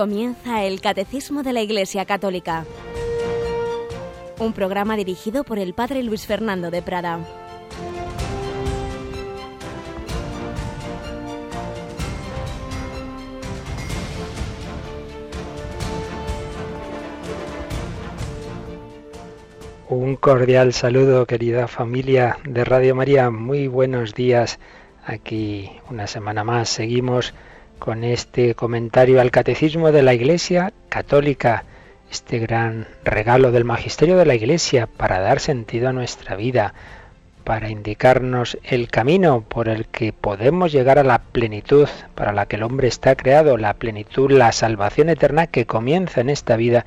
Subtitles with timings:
[0.00, 2.64] Comienza el Catecismo de la Iglesia Católica,
[4.38, 7.20] un programa dirigido por el Padre Luis Fernando de Prada.
[19.90, 23.28] Un cordial saludo, querida familia de Radio María.
[23.28, 24.58] Muy buenos días.
[25.04, 27.34] Aquí una semana más seguimos
[27.80, 31.64] con este comentario al Catecismo de la Iglesia Católica,
[32.12, 36.74] este gran regalo del Magisterio de la Iglesia para dar sentido a nuestra vida,
[37.42, 42.56] para indicarnos el camino por el que podemos llegar a la plenitud para la que
[42.56, 46.84] el hombre está creado, la plenitud, la salvación eterna que comienza en esta vida,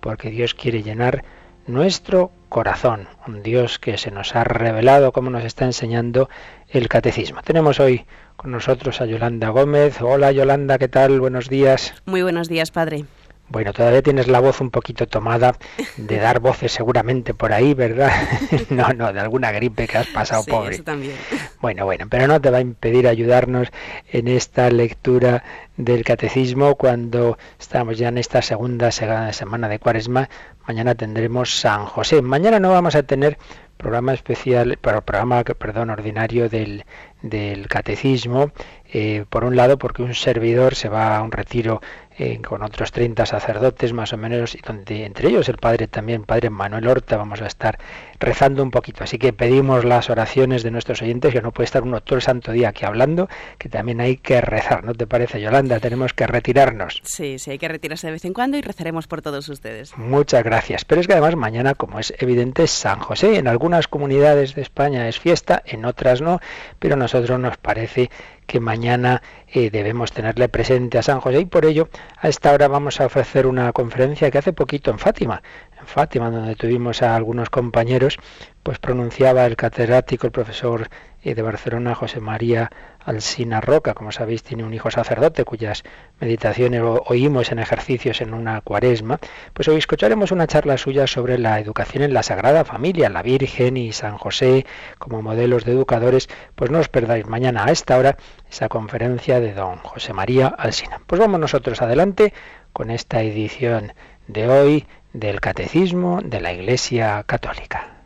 [0.00, 1.24] porque Dios quiere llenar
[1.68, 6.28] nuestro corazón, un Dios que se nos ha revelado como nos está enseñando
[6.68, 7.40] el catecismo.
[7.42, 8.04] Tenemos hoy
[8.42, 10.02] con nosotros a Yolanda Gómez.
[10.02, 11.20] Hola Yolanda, ¿qué tal?
[11.20, 11.94] Buenos días.
[12.06, 13.04] Muy buenos días, padre.
[13.48, 15.54] Bueno, todavía tienes la voz un poquito tomada
[15.96, 18.10] de dar voces seguramente por ahí, ¿verdad?
[18.70, 20.74] no, no, de alguna gripe que has pasado, sí, pobre.
[20.74, 21.14] Eso también.
[21.60, 23.68] Bueno, bueno, pero no te va a impedir ayudarnos
[24.10, 25.44] en esta lectura
[25.76, 30.28] del catecismo cuando estamos ya en esta segunda semana de Cuaresma.
[30.66, 32.22] Mañana tendremos San José.
[32.22, 33.38] Mañana no vamos a tener
[33.76, 36.84] programa especial, pero programa, perdón, ordinario del,
[37.22, 38.50] del catecismo,
[38.92, 41.80] eh, por un lado porque un servidor se va a un retiro
[42.18, 46.24] eh, con otros 30 sacerdotes más o menos, y donde entre ellos el padre también,
[46.24, 47.78] padre Manuel Horta, vamos a estar
[48.18, 49.04] rezando un poquito.
[49.04, 52.22] Así que pedimos las oraciones de nuestros oyentes, que no puede estar uno todo el
[52.22, 55.80] santo día aquí hablando, que también hay que rezar, ¿no te parece, Yolanda?
[55.80, 57.00] Tenemos que retirarnos.
[57.04, 59.96] Sí, sí, hay que retirarse de vez en cuando y rezaremos por todos ustedes.
[59.96, 60.84] Muchas gracias.
[60.84, 63.36] Pero es que además mañana, como es evidente, es San José.
[63.36, 66.40] En algunas comunidades de España es fiesta, en otras no,
[66.78, 68.10] pero a nosotros nos parece
[68.46, 71.40] que mañana eh, debemos tenerle presente a San José.
[71.40, 71.88] Y por ello
[72.18, 75.42] a esta hora vamos a ofrecer una conferencia que hace poquito en Fátima,
[75.78, 78.18] en Fátima donde tuvimos a algunos compañeros,
[78.62, 80.88] pues pronunciaba el catedrático, el profesor
[81.22, 82.70] eh, de Barcelona, José María
[83.04, 85.82] Alsina Roca, como sabéis, tiene un hijo sacerdote cuyas
[86.20, 89.18] meditaciones oímos en ejercicios en una cuaresma,
[89.52, 93.76] pues hoy escucharemos una charla suya sobre la educación en la Sagrada Familia, la Virgen
[93.76, 94.66] y San José
[94.98, 98.16] como modelos de educadores, pues no os perdáis mañana a esta hora
[98.50, 101.00] esa conferencia de don José María Alsina.
[101.06, 102.32] Pues vamos nosotros adelante
[102.72, 103.92] con esta edición
[104.28, 108.01] de hoy del Catecismo de la Iglesia Católica.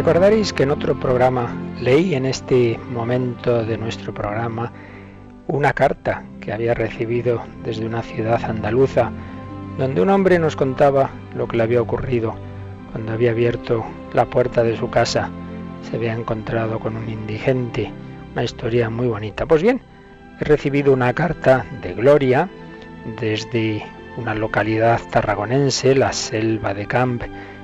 [0.00, 4.72] Recordaréis que en otro programa leí en este momento de nuestro programa
[5.46, 9.12] una carta que había recibido desde una ciudad andaluza,
[9.76, 12.34] donde un hombre nos contaba lo que le había ocurrido
[12.92, 13.84] cuando había abierto
[14.14, 15.28] la puerta de su casa.
[15.82, 17.92] Se había encontrado con un indigente,
[18.32, 19.44] una historia muy bonita.
[19.44, 19.82] Pues bien,
[20.40, 22.48] he recibido una carta de Gloria
[23.20, 23.84] desde
[24.16, 27.22] una localidad tarragonense, la Selva de Camp,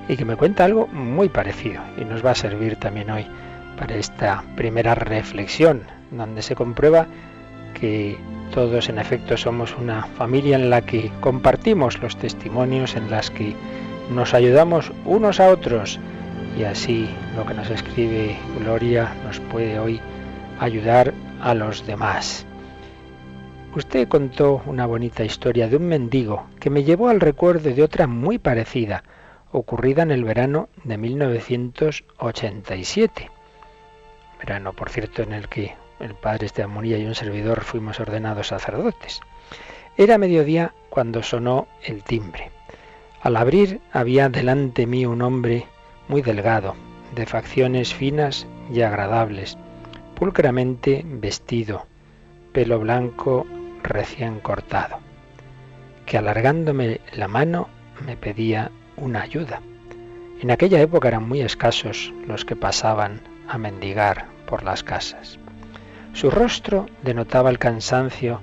[0.09, 3.27] y que me cuenta algo muy parecido y nos va a servir también hoy
[3.79, 7.07] para esta primera reflexión, donde se comprueba
[7.79, 8.17] que
[8.55, 13.55] todos en efecto somos una familia en la que compartimos los testimonios, en las que
[14.11, 15.99] nos ayudamos unos a otros
[16.59, 20.01] y así lo que nos escribe Gloria nos puede hoy
[20.59, 21.13] ayudar
[21.43, 22.47] a los demás.
[23.75, 28.07] Usted contó una bonita historia de un mendigo que me llevó al recuerdo de otra
[28.07, 29.03] muy parecida,
[29.53, 33.31] ocurrida en el verano de 1987.
[34.39, 38.49] Verano, por cierto, en el que el padre Esteban Munilla y un servidor fuimos ordenados
[38.49, 39.21] sacerdotes.
[39.97, 42.51] Era mediodía cuando sonó el timbre.
[43.23, 45.67] Al abrir había delante mí un hombre
[46.09, 46.75] muy delgado,
[47.15, 49.57] de facciones finas y agradables,
[50.15, 51.87] pulcramente vestido,
[52.53, 53.47] pelo blanco
[53.83, 54.99] recién cortado,
[56.05, 57.69] que alargándome la mano
[58.05, 59.61] me pedía una ayuda.
[60.41, 65.39] En aquella época eran muy escasos los que pasaban a mendigar por las casas.
[66.13, 68.41] Su rostro denotaba el cansancio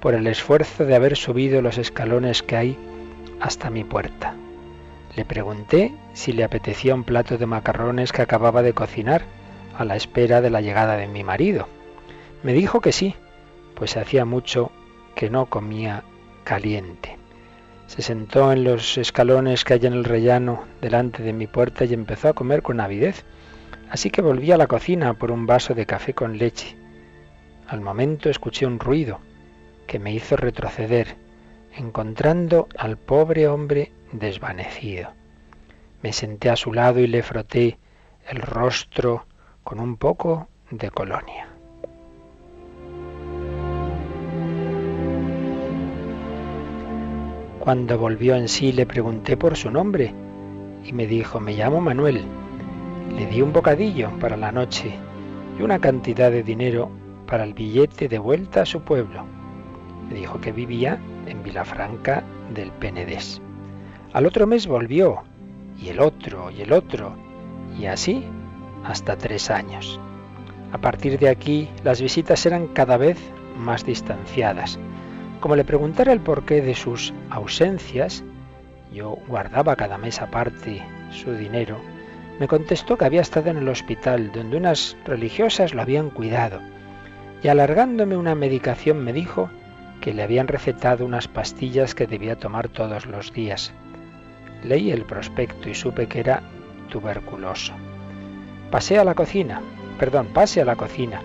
[0.00, 2.78] por el esfuerzo de haber subido los escalones que hay
[3.40, 4.34] hasta mi puerta.
[5.14, 9.22] Le pregunté si le apetecía un plato de macarrones que acababa de cocinar
[9.76, 11.68] a la espera de la llegada de mi marido.
[12.42, 13.14] Me dijo que sí,
[13.74, 14.72] pues hacía mucho
[15.14, 16.02] que no comía
[16.44, 17.21] caliente.
[17.92, 21.92] Se sentó en los escalones que hay en el rellano delante de mi puerta y
[21.92, 23.22] empezó a comer con avidez.
[23.90, 26.74] Así que volví a la cocina por un vaso de café con leche.
[27.68, 29.20] Al momento escuché un ruido
[29.86, 31.16] que me hizo retroceder,
[31.76, 35.10] encontrando al pobre hombre desvanecido.
[36.02, 37.78] Me senté a su lado y le froté
[38.26, 39.26] el rostro
[39.64, 41.51] con un poco de colonia.
[47.62, 50.12] Cuando volvió en sí le pregunté por su nombre
[50.84, 52.24] y me dijo, me llamo Manuel.
[53.16, 54.92] Le di un bocadillo para la noche
[55.56, 56.90] y una cantidad de dinero
[57.24, 59.24] para el billete de vuelta a su pueblo.
[60.08, 60.98] Me dijo que vivía
[61.28, 63.40] en Vilafranca del Penedés.
[64.12, 65.22] Al otro mes volvió,
[65.80, 67.14] y el otro, y el otro,
[67.78, 68.24] y así
[68.82, 70.00] hasta tres años.
[70.72, 73.18] A partir de aquí las visitas eran cada vez
[73.56, 74.80] más distanciadas.
[75.42, 78.22] Como le preguntara el porqué de sus ausencias,
[78.92, 81.80] yo guardaba cada mes aparte su dinero,
[82.38, 86.60] me contestó que había estado en el hospital donde unas religiosas lo habían cuidado
[87.42, 89.50] y alargándome una medicación me dijo
[90.00, 93.72] que le habían recetado unas pastillas que debía tomar todos los días.
[94.62, 96.44] Leí el prospecto y supe que era
[96.88, 97.72] tuberculoso.
[98.70, 99.60] Pasé a la cocina,
[99.98, 101.20] perdón, pase a la cocina,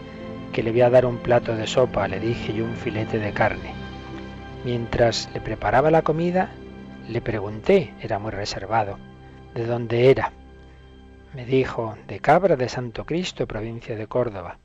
[0.53, 3.31] que le voy a dar un plato de sopa, le dije, y un filete de
[3.31, 3.86] carne.
[4.67, 6.51] Mientras le preparaba la comida,
[7.07, 8.99] le pregunté, era muy reservado,
[9.55, 10.33] de dónde era.
[11.33, 14.57] Me dijo, de Cabra de Santo Cristo, provincia de Córdoba,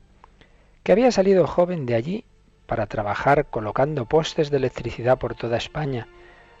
[0.83, 2.25] que había salido joven de allí
[2.65, 6.09] para trabajar colocando postes de electricidad por toda España,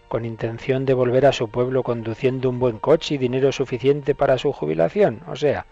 [0.07, 4.37] con intención de volver a su pueblo conduciendo un buen coche y dinero suficiente para
[4.37, 5.65] su jubilación, o sea,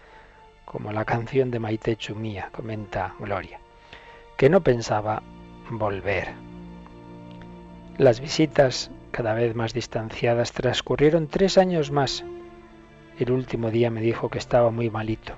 [0.66, 3.60] como la canción de Maite Chumía, comenta Gloria,
[4.36, 5.22] que no pensaba
[5.70, 6.51] volver.
[7.98, 12.24] Las visitas, cada vez más distanciadas, transcurrieron tres años más.
[13.18, 15.34] El último día me dijo que estaba muy malito,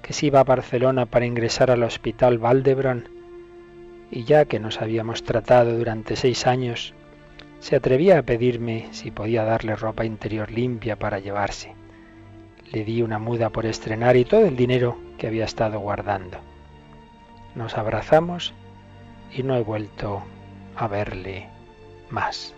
[0.00, 3.10] que se iba a Barcelona para ingresar al hospital Valdebrón,
[4.10, 6.94] y ya que nos habíamos tratado durante seis años,
[7.60, 11.74] se atrevía a pedirme si podía darle ropa interior limpia para llevarse.
[12.72, 16.38] Le di una muda por estrenar y todo el dinero que había estado guardando.
[17.54, 18.54] Nos abrazamos
[19.30, 20.22] y no he vuelto
[20.76, 21.53] a verle
[22.10, 22.54] más.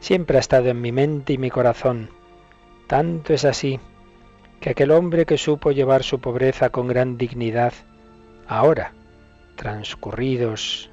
[0.00, 2.10] Siempre ha estado en mi mente y mi corazón.
[2.86, 3.80] Tanto es así
[4.60, 7.72] que aquel hombre que supo llevar su pobreza con gran dignidad,
[8.46, 8.92] ahora,
[9.56, 10.90] transcurridos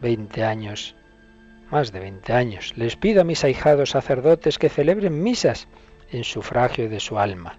[0.00, 0.96] veinte años,
[1.70, 2.72] más de veinte años.
[2.76, 5.68] Les pido a mis ahijados sacerdotes que celebren misas
[6.10, 7.58] en sufragio de su alma.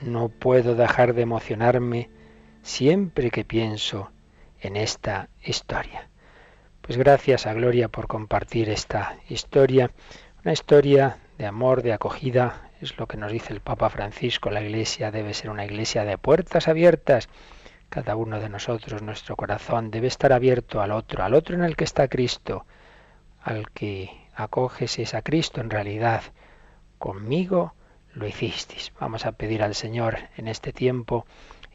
[0.00, 2.10] No puedo dejar de emocionarme
[2.62, 4.10] siempre que pienso
[4.60, 6.08] en esta historia.
[6.86, 9.90] Pues gracias a Gloria por compartir esta historia,
[10.44, 14.62] una historia de amor, de acogida, es lo que nos dice el Papa Francisco, la
[14.62, 17.28] iglesia debe ser una iglesia de puertas abiertas.
[17.88, 21.74] Cada uno de nosotros, nuestro corazón debe estar abierto al otro, al otro en el
[21.74, 22.66] que está Cristo,
[23.42, 26.22] al que acoges es a Cristo en realidad.
[26.98, 27.74] Conmigo
[28.12, 28.92] lo hicisteis.
[29.00, 31.26] Vamos a pedir al Señor en este tiempo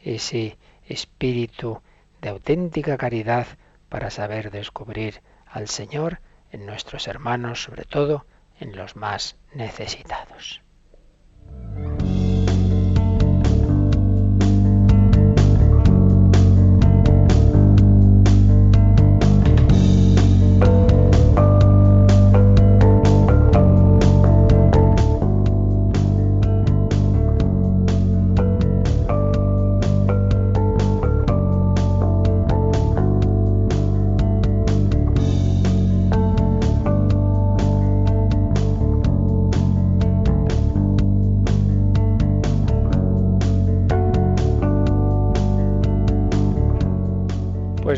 [0.02, 0.56] ese
[0.86, 1.82] espíritu
[2.22, 3.46] de auténtica caridad
[3.92, 8.24] para saber descubrir al Señor en nuestros hermanos, sobre todo
[8.58, 10.62] en los más necesitados.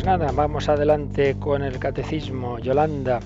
[0.03, 2.59] Vamos adelante con el catecismo.
[2.59, 3.21] Yolanda,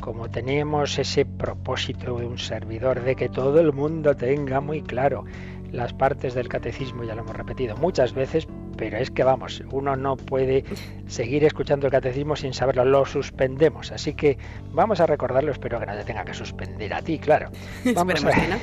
[0.00, 5.24] como tenemos ese propósito de un servidor de que todo el mundo tenga muy claro
[5.70, 9.96] las partes del catecismo, ya lo hemos repetido muchas veces, pero es que vamos, uno
[9.96, 10.64] no puede
[11.06, 14.38] seguir escuchando el catecismo sin saberlo, lo suspendemos, así que
[14.72, 17.50] vamos a recordarlo, espero que no te tenga que suspender a ti, claro.
[17.94, 18.30] Vamos, a,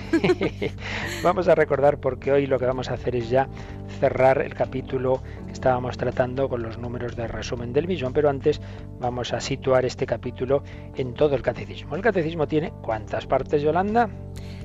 [1.24, 3.48] vamos a recordar porque hoy lo que vamos a hacer es ya
[4.00, 8.62] cerrar el capítulo que estábamos tratando con los números de resumen del millón, pero antes
[9.00, 10.64] vamos a situar este capítulo
[10.96, 11.96] en todo el catecismo.
[11.96, 14.10] El catecismo tiene cuántas partes, Yolanda?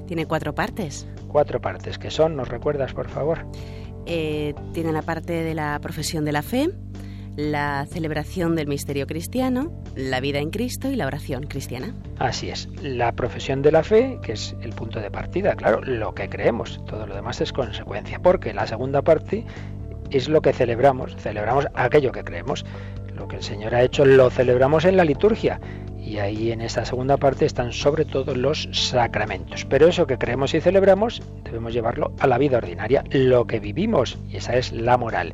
[0.06, 1.08] Tiene cuatro partes.
[1.28, 3.44] Cuatro partes, que son, ¿nos recuerdas, por favor?
[4.06, 6.70] Eh, tiene la parte de la profesión de la fe,
[7.36, 11.94] la celebración del misterio cristiano, la vida en Cristo y la oración cristiana.
[12.18, 16.14] Así es, la profesión de la fe, que es el punto de partida, claro, lo
[16.14, 19.44] que creemos, todo lo demás es consecuencia, porque la segunda parte
[20.10, 22.64] es lo que celebramos, celebramos aquello que creemos.
[23.14, 25.58] Lo que el Señor ha hecho lo celebramos en la liturgia.
[26.06, 29.64] Y ahí en esta segunda parte están sobre todo los sacramentos.
[29.64, 34.16] Pero eso que creemos y celebramos debemos llevarlo a la vida ordinaria, lo que vivimos,
[34.30, 35.32] y esa es la moral.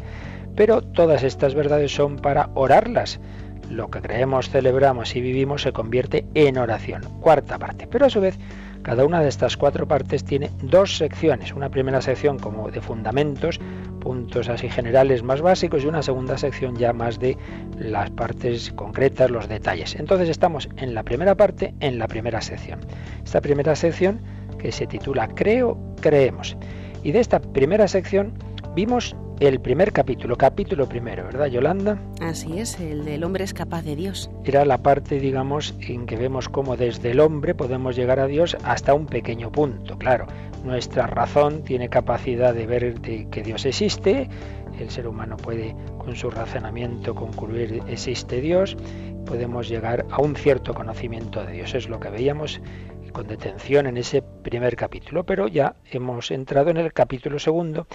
[0.56, 3.20] Pero todas estas verdades son para orarlas.
[3.68, 7.02] Lo que creemos, celebramos y vivimos se convierte en oración.
[7.20, 7.86] Cuarta parte.
[7.86, 8.38] Pero a su vez
[8.82, 11.52] cada una de estas cuatro partes tiene dos secciones.
[11.52, 13.60] Una primera sección como de fundamentos,
[14.00, 17.38] puntos así generales más básicos y una segunda sección ya más de
[17.78, 19.94] las partes concretas, los detalles.
[19.94, 22.80] Entonces estamos en la primera parte, en la primera sección.
[23.24, 24.20] Esta primera sección
[24.58, 26.56] que se titula Creo, creemos.
[27.04, 28.34] Y de esta primera sección
[28.74, 31.98] vimos el primer capítulo, capítulo primero, ¿verdad, Yolanda?
[32.20, 34.30] Así es, el del hombre es capaz de Dios.
[34.44, 38.56] Era la parte, digamos, en que vemos cómo desde el hombre podemos llegar a Dios
[38.64, 39.98] hasta un pequeño punto.
[39.98, 40.26] Claro,
[40.64, 44.28] nuestra razón tiene capacidad de ver que Dios existe,
[44.78, 48.76] el ser humano puede con su razonamiento concluir existe Dios,
[49.26, 51.74] podemos llegar a un cierto conocimiento de Dios.
[51.74, 52.60] Es lo que veíamos
[53.12, 57.86] con detención en ese primer capítulo, pero ya hemos entrado en el capítulo segundo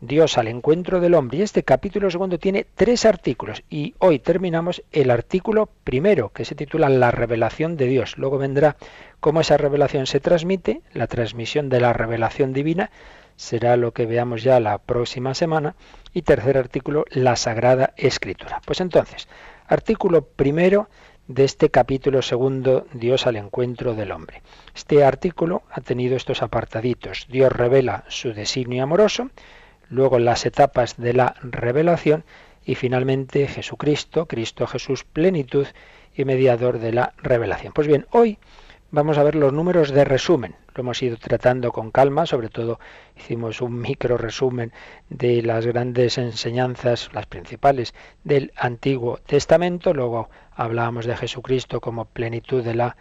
[0.00, 1.38] Dios al encuentro del hombre.
[1.38, 6.54] Y este capítulo segundo tiene tres artículos y hoy terminamos el artículo primero, que se
[6.54, 8.16] titula La revelación de Dios.
[8.16, 8.76] Luego vendrá
[9.20, 12.90] cómo esa revelación se transmite, la transmisión de la revelación divina
[13.36, 15.74] será lo que veamos ya la próxima semana.
[16.12, 18.60] Y tercer artículo, la Sagrada Escritura.
[18.66, 19.28] Pues entonces,
[19.66, 20.88] artículo primero
[21.28, 24.42] de este capítulo segundo, Dios al encuentro del hombre.
[24.74, 27.26] Este artículo ha tenido estos apartaditos.
[27.30, 29.30] Dios revela su designio amoroso,
[29.90, 32.24] luego las etapas de la revelación
[32.64, 35.66] y finalmente Jesucristo, Cristo Jesús, plenitud
[36.14, 37.72] y mediador de la revelación.
[37.72, 38.38] Pues bien, hoy
[38.90, 40.54] vamos a ver los números de resumen.
[40.74, 42.78] Lo hemos ido tratando con calma, sobre todo
[43.16, 44.72] hicimos un micro resumen
[45.08, 47.94] de las grandes enseñanzas, las principales
[48.24, 52.96] del Antiguo Testamento, luego hablábamos de Jesucristo como plenitud de la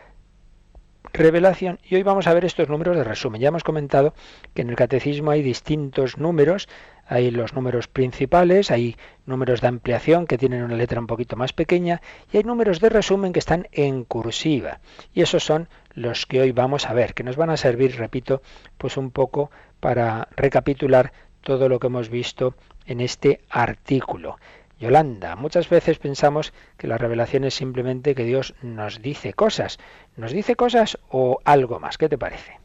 [1.13, 1.79] revelación.
[1.83, 3.41] Y hoy vamos a ver estos números de resumen.
[3.41, 4.13] Ya hemos comentado
[4.53, 6.67] que en el catecismo hay distintos números.
[7.05, 11.53] Hay los números principales, hay números de ampliación que tienen una letra un poquito más
[11.53, 12.01] pequeña
[12.31, 14.79] y hay números de resumen que están en cursiva.
[15.11, 18.43] Y esos son los que hoy vamos a ver, que nos van a servir, repito,
[18.77, 19.49] pues un poco
[19.79, 21.11] para recapitular
[21.41, 22.53] todo lo que hemos visto
[22.85, 24.37] en este artículo.
[24.79, 29.77] Yolanda, muchas veces pensamos que la revelación es simplemente que Dios nos dice cosas.
[30.15, 31.97] ¿Nos dice cosas o algo más?
[31.97, 32.59] ¿Qué te parece?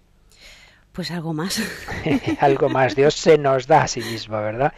[0.92, 1.60] Pues algo más.
[2.40, 2.94] algo más.
[2.94, 4.72] Dios se nos da a sí mismo, ¿verdad?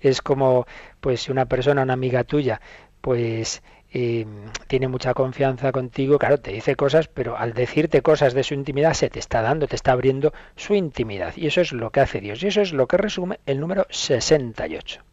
[0.00, 0.64] Es como,
[1.00, 2.60] pues, si una persona, una amiga tuya,
[3.00, 8.44] pues em, tiene mucha confianza contigo, claro, te dice cosas, pero al decirte cosas de
[8.44, 11.34] su intimidad se te está dando, te está abriendo su intimidad.
[11.36, 12.44] Y eso es lo que hace Dios.
[12.44, 15.05] Y eso es lo que resume el número 68.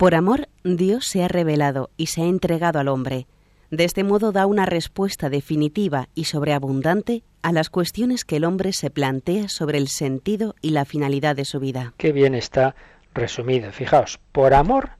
[0.00, 3.26] Por amor, Dios se ha revelado y se ha entregado al hombre.
[3.70, 8.72] De este modo da una respuesta definitiva y sobreabundante a las cuestiones que el hombre
[8.72, 11.92] se plantea sobre el sentido y la finalidad de su vida.
[11.98, 12.74] Qué bien está
[13.12, 13.72] resumido.
[13.72, 14.92] Fijaos, por amor,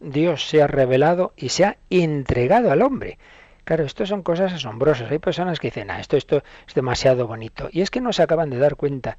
[0.00, 3.16] Dios se ha revelado y se ha entregado al hombre.
[3.64, 5.10] Claro, esto son cosas asombrosas.
[5.10, 7.70] Hay personas que dicen, ah, esto, esto es demasiado bonito.
[7.72, 9.16] Y es que no se acaban de dar cuenta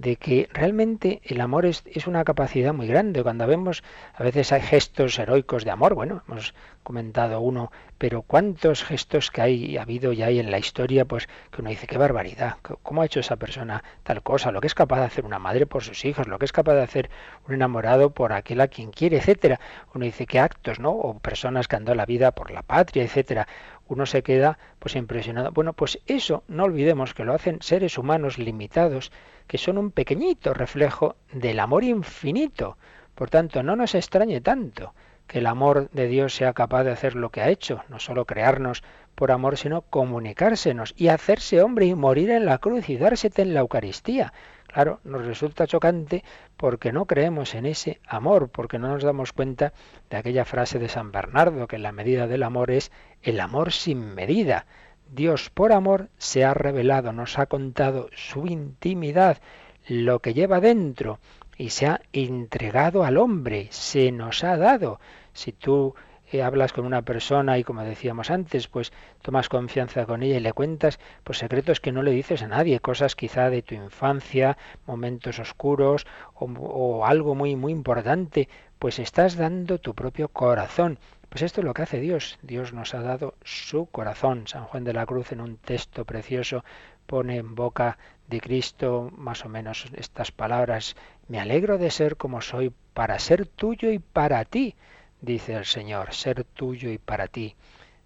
[0.00, 3.22] de que realmente el amor es, es, una capacidad muy grande.
[3.22, 3.82] Cuando vemos,
[4.14, 9.42] a veces hay gestos heroicos de amor, bueno, hemos comentado uno, pero cuántos gestos que
[9.42, 13.02] hay ha habido y hay en la historia, pues que uno dice, qué barbaridad, cómo
[13.02, 15.82] ha hecho esa persona tal cosa, lo que es capaz de hacer una madre por
[15.82, 17.10] sus hijos, lo que es capaz de hacer
[17.46, 19.58] un enamorado por aquel a quien quiere, etcétera.
[19.94, 20.92] Uno dice, qué actos, ¿no?
[20.92, 23.48] O personas que han dado la vida por la patria, etcétera
[23.88, 25.50] uno se queda pues impresionado.
[25.52, 29.12] Bueno, pues eso no olvidemos que lo hacen seres humanos limitados
[29.46, 32.76] que son un pequeñito reflejo del amor infinito.
[33.14, 34.94] Por tanto, no nos extrañe tanto
[35.26, 38.24] que el amor de Dios sea capaz de hacer lo que ha hecho, no solo
[38.24, 38.82] crearnos
[39.14, 43.54] por amor, sino comunicársenos y hacerse hombre y morir en la cruz y dársete en
[43.54, 44.32] la Eucaristía.
[44.68, 46.22] Claro, nos resulta chocante
[46.58, 49.72] porque no creemos en ese amor, porque no nos damos cuenta
[50.10, 54.14] de aquella frase de San Bernardo, que la medida del amor es el amor sin
[54.14, 54.66] medida.
[55.10, 59.38] Dios por amor se ha revelado, nos ha contado su intimidad,
[59.86, 61.18] lo que lleva dentro,
[61.56, 65.00] y se ha entregado al hombre, se nos ha dado.
[65.32, 65.94] Si tú
[66.32, 68.92] eh, hablas con una persona y como decíamos antes, pues
[69.22, 72.80] tomas confianza con ella y le cuentas pues secretos que no le dices a nadie,
[72.80, 74.56] cosas quizá de tu infancia,
[74.86, 80.98] momentos oscuros o, o algo muy muy importante, pues estás dando tu propio corazón.
[81.28, 82.38] Pues esto es lo que hace Dios.
[82.42, 84.46] Dios nos ha dado su corazón.
[84.46, 86.64] San Juan de la Cruz en un texto precioso
[87.06, 90.96] pone en boca de Cristo más o menos estas palabras.
[91.26, 94.74] Me alegro de ser como soy para ser tuyo y para ti,
[95.20, 97.56] dice el Señor, ser tuyo y para ti.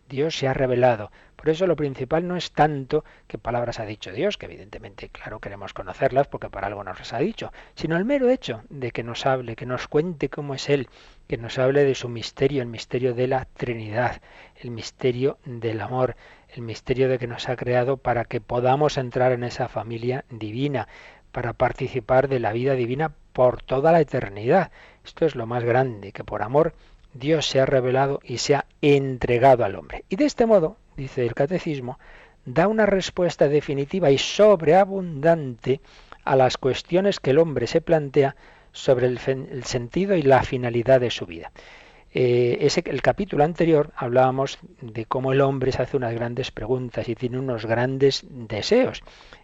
[0.09, 1.11] Dios se ha revelado.
[1.37, 5.41] Por eso lo principal no es tanto qué palabras ha dicho Dios, que evidentemente, claro,
[5.41, 9.03] queremos conocerlas porque para algo nos las ha dicho, sino el mero hecho de que
[9.03, 10.89] nos hable, que nos cuente cómo es Él,
[11.27, 14.21] que nos hable de su misterio, el misterio de la Trinidad,
[14.57, 16.15] el misterio del amor,
[16.51, 20.89] el misterio de que nos ha creado para que podamos entrar en esa familia divina,
[21.33, 24.71] para participar de la vida divina por toda la eternidad.
[25.05, 26.75] Esto es lo más grande, que por amor
[27.15, 30.05] Dios se ha revelado y se ha entregado al hombre.
[30.09, 31.99] Y de este modo, dice el catecismo,
[32.45, 35.81] da una respuesta definitiva y sobreabundante
[36.25, 38.37] a las cuestiones que el hombre se plantea
[38.73, 39.19] sobre el,
[39.65, 41.53] sentido y la finalidad de su vida.
[42.15, 47.09] Eh, ese, el capítulo anterior hablábamos de cómo el hombre se hace unas grandes preguntas
[47.09, 49.03] y tiene unos grandes deseos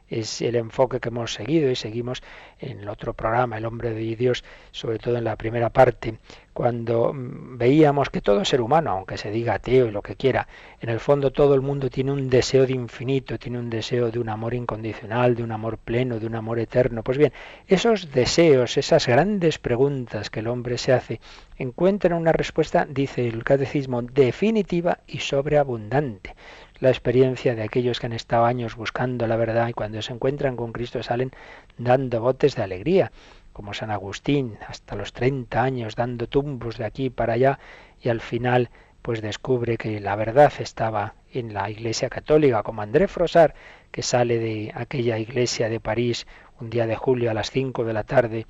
[0.08, 2.22] es el enfoque que hemos seguido y seguimos
[2.58, 6.18] en el otro programa, El hombre de Dios, sobre todo en la primera parte,
[6.58, 10.48] cuando mm, veíamos que todo ser humano, aunque se diga ateo y lo que quiera,
[10.80, 14.18] en el fondo todo el mundo tiene un deseo de infinito, tiene un deseo de
[14.18, 17.04] un amor incondicional, de un amor pleno, de un amor eterno.
[17.04, 17.32] Pues bien,
[17.68, 21.20] esos deseos, esas grandes preguntas que el hombre se hace,
[21.58, 26.34] encuentran una respuesta, dice el catecismo, definitiva y sobreabundante
[26.80, 30.56] la experiencia de aquellos que han estado años buscando la verdad y cuando se encuentran
[30.56, 31.32] con Cristo salen
[31.76, 33.10] dando botes de alegría,
[33.52, 37.58] como San Agustín, hasta los 30 años dando tumbos de aquí para allá
[38.00, 38.70] y al final
[39.02, 43.54] pues descubre que la verdad estaba en la Iglesia Católica, como André Frosar,
[43.90, 46.26] que sale de aquella iglesia de París
[46.60, 48.46] un día de julio a las 5 de la tarde,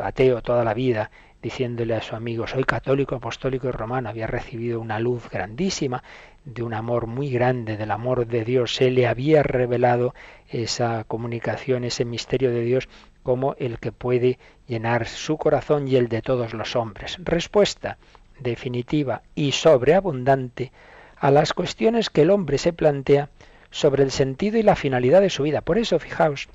[0.00, 1.10] ateo toda la vida,
[1.42, 6.02] diciéndole a su amigo, soy católico, apostólico y romano, había recibido una luz grandísima
[6.44, 8.74] de un amor muy grande, del amor de Dios.
[8.74, 10.14] Se le había revelado
[10.48, 12.88] esa comunicación, ese misterio de Dios
[13.22, 17.16] como el que puede llenar su corazón y el de todos los hombres.
[17.20, 17.98] Respuesta
[18.38, 20.72] definitiva y sobreabundante
[21.16, 23.30] a las cuestiones que el hombre se plantea
[23.70, 25.62] sobre el sentido y la finalidad de su vida.
[25.62, 26.48] Por eso, fijaos,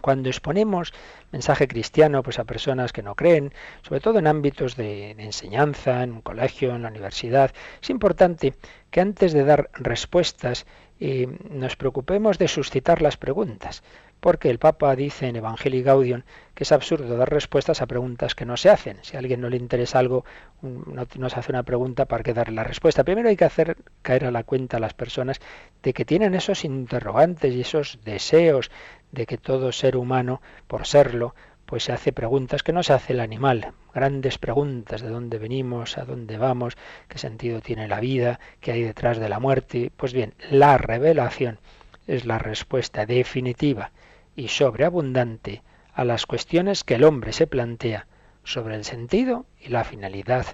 [0.00, 0.92] cuando exponemos
[1.32, 6.12] mensaje cristiano pues a personas que no creen, sobre todo en ámbitos de, enseñanza, en
[6.12, 8.54] un colegio, en la universidad, es importante
[8.96, 10.64] que antes de dar respuestas
[11.00, 13.82] eh, nos preocupemos de suscitar las preguntas,
[14.20, 16.22] porque el Papa dice en Evangelii Gaudium
[16.54, 18.96] que es absurdo dar respuestas a preguntas que no se hacen.
[19.02, 20.24] Si a alguien no le interesa algo,
[20.62, 23.04] no, se hace una pregunta para que darle la respuesta.
[23.04, 25.42] Primero hay que hacer caer a la cuenta a las personas
[25.82, 28.70] de que tienen esos interrogantes y esos deseos
[29.12, 31.34] de que todo ser humano, por serlo,
[31.66, 35.98] pues se hace preguntas que no se hace el animal, grandes preguntas de dónde venimos,
[35.98, 36.76] a dónde vamos,
[37.08, 39.90] qué sentido tiene la vida, qué hay detrás de la muerte.
[39.96, 41.58] Pues bien, la revelación
[42.06, 43.90] es la respuesta definitiva
[44.36, 48.06] y sobreabundante a las cuestiones que el hombre se plantea
[48.44, 50.46] sobre el sentido y la finalidad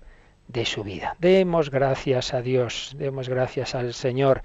[0.48, 1.16] de su vida.
[1.18, 4.42] Demos gracias a Dios, demos gracias al Señor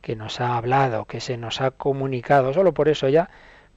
[0.00, 2.52] que nos ha hablado, que se nos ha comunicado.
[2.52, 3.30] Solo por eso ya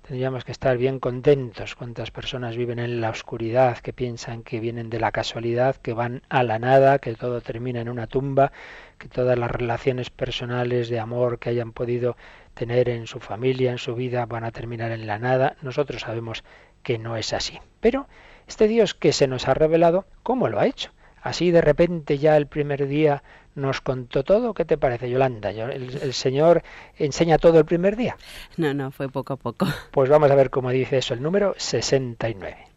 [0.08, 1.76] Tendríamos que estar bien contentos.
[1.76, 6.22] Cuántas personas viven en la oscuridad, que piensan que vienen de la casualidad, que van
[6.30, 8.54] a la nada, que todo termina en una tumba,
[9.00, 12.16] que todas las relaciones personales de amor que hayan podido
[12.54, 15.58] tener en su familia, en su vida, van a terminar en la nada.
[15.62, 16.46] Nosotros sabemos
[16.84, 17.60] que no es así.
[17.82, 18.08] Pero
[18.48, 20.92] este Dios que se nos ha revelado, ¿cómo lo ha hecho?
[21.22, 23.24] Así de repente ya el primer día
[23.56, 24.54] nos contó todo.
[24.54, 25.50] ¿Qué te parece, Yolanda?
[25.50, 26.64] ¿El, Señor
[26.98, 28.18] enseña todo el primer día?
[28.56, 29.68] No, no, fue poco a poco.
[29.92, 32.68] Pues vamos a ver cómo dice eso, el número 69.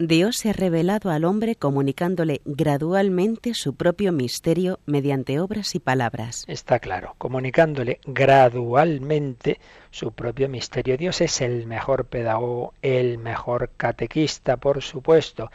[0.00, 6.44] Dios se ha revelado al hombre comunicándole gradualmente su propio misterio mediante obras y palabras.
[6.48, 9.60] Está claro, comunicándole gradualmente
[9.92, 10.96] su propio misterio.
[10.96, 15.52] Dios es el mejor pedagogo, el mejor catequista, por supuesto.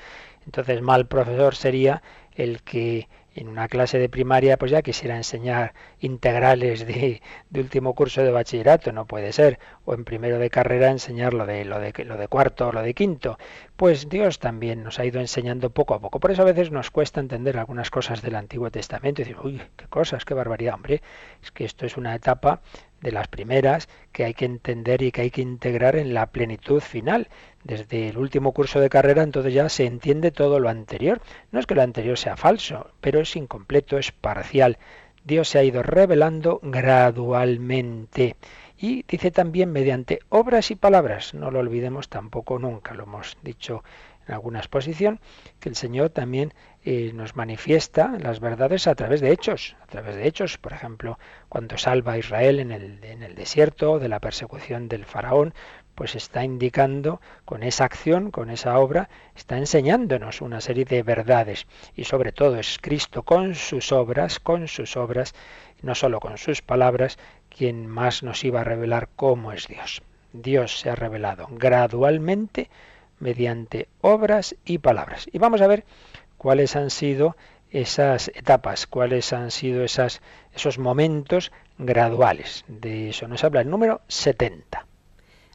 [0.49, 2.01] Entonces, mal profesor sería
[2.33, 7.21] el que en una clase de primaria pues ya quisiera enseñar integrales de,
[7.53, 11.79] último curso de bachillerato, no puede ser, o en primero de carrera enseñar de, lo
[11.79, 13.37] de, lo de cuarto o lo de quinto.
[13.75, 16.19] Pues Dios también nos ha ido enseñando poco a poco.
[16.19, 19.61] Por eso a veces nos cuesta entender algunas cosas del Antiguo Testamento y decir, uy,
[19.77, 21.03] qué cosas, qué barbaridad, hombre.
[21.43, 22.61] Es que esto es una etapa
[23.01, 26.81] de las primeras que hay que entender y que hay que integrar en la plenitud
[26.81, 27.27] final.
[27.63, 31.21] Desde el último curso de carrera entonces ya se entiende todo lo anterior.
[31.51, 34.77] No es que lo anterior sea falso, pero es incompleto, es parcial.
[35.23, 38.35] Dios se ha ido revelando gradualmente.
[38.77, 41.33] Y dice también mediante obras y palabras.
[41.33, 43.83] No lo olvidemos tampoco nunca, lo hemos dicho
[44.29, 45.19] en alguna exposición,
[45.59, 46.53] que el Señor también
[46.85, 51.17] eh, nos manifiesta las verdades a través de hechos, a través de hechos, por ejemplo,
[51.49, 55.53] cuando salva a Israel en el, desierto de la persecución del faraón,
[55.95, 61.65] pues está indicando con esa acción, con esa obra, está enseñándonos una serie de verdades
[61.95, 65.33] y sobre todo es Cristo con sus obras, con sus obras,
[65.81, 67.17] no solo con sus palabras,
[67.49, 70.03] quien más nos iba a revelar cómo es Dios.
[70.31, 72.69] Dios se ha revelado gradualmente
[73.19, 75.27] mediante obras y palabras.
[75.31, 75.85] Y vamos a ver
[76.37, 77.35] cuáles han sido
[77.69, 80.21] esas etapas, cuáles han sido esas,
[80.53, 82.65] esos momentos graduales.
[82.67, 84.85] De eso nos habla el número 70.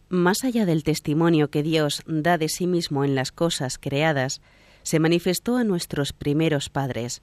[0.08, 4.40] Más allá del testimonio que Dios da de sí mismo en las cosas creadas,
[4.82, 7.22] se manifestó a nuestros primeros padres.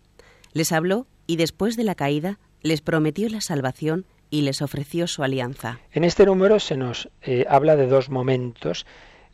[0.54, 5.24] Les habló y después de la caída les prometió la salvación y les ofreció su
[5.24, 5.80] alianza.
[5.92, 8.86] En este número se nos eh, habla de dos momentos,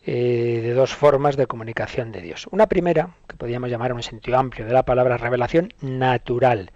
[0.10, 2.48] eh, de dos formas de comunicación de Dios.
[2.52, 6.72] Una primera, que podríamos llamar en un sentido amplio de la palabra revelación natural,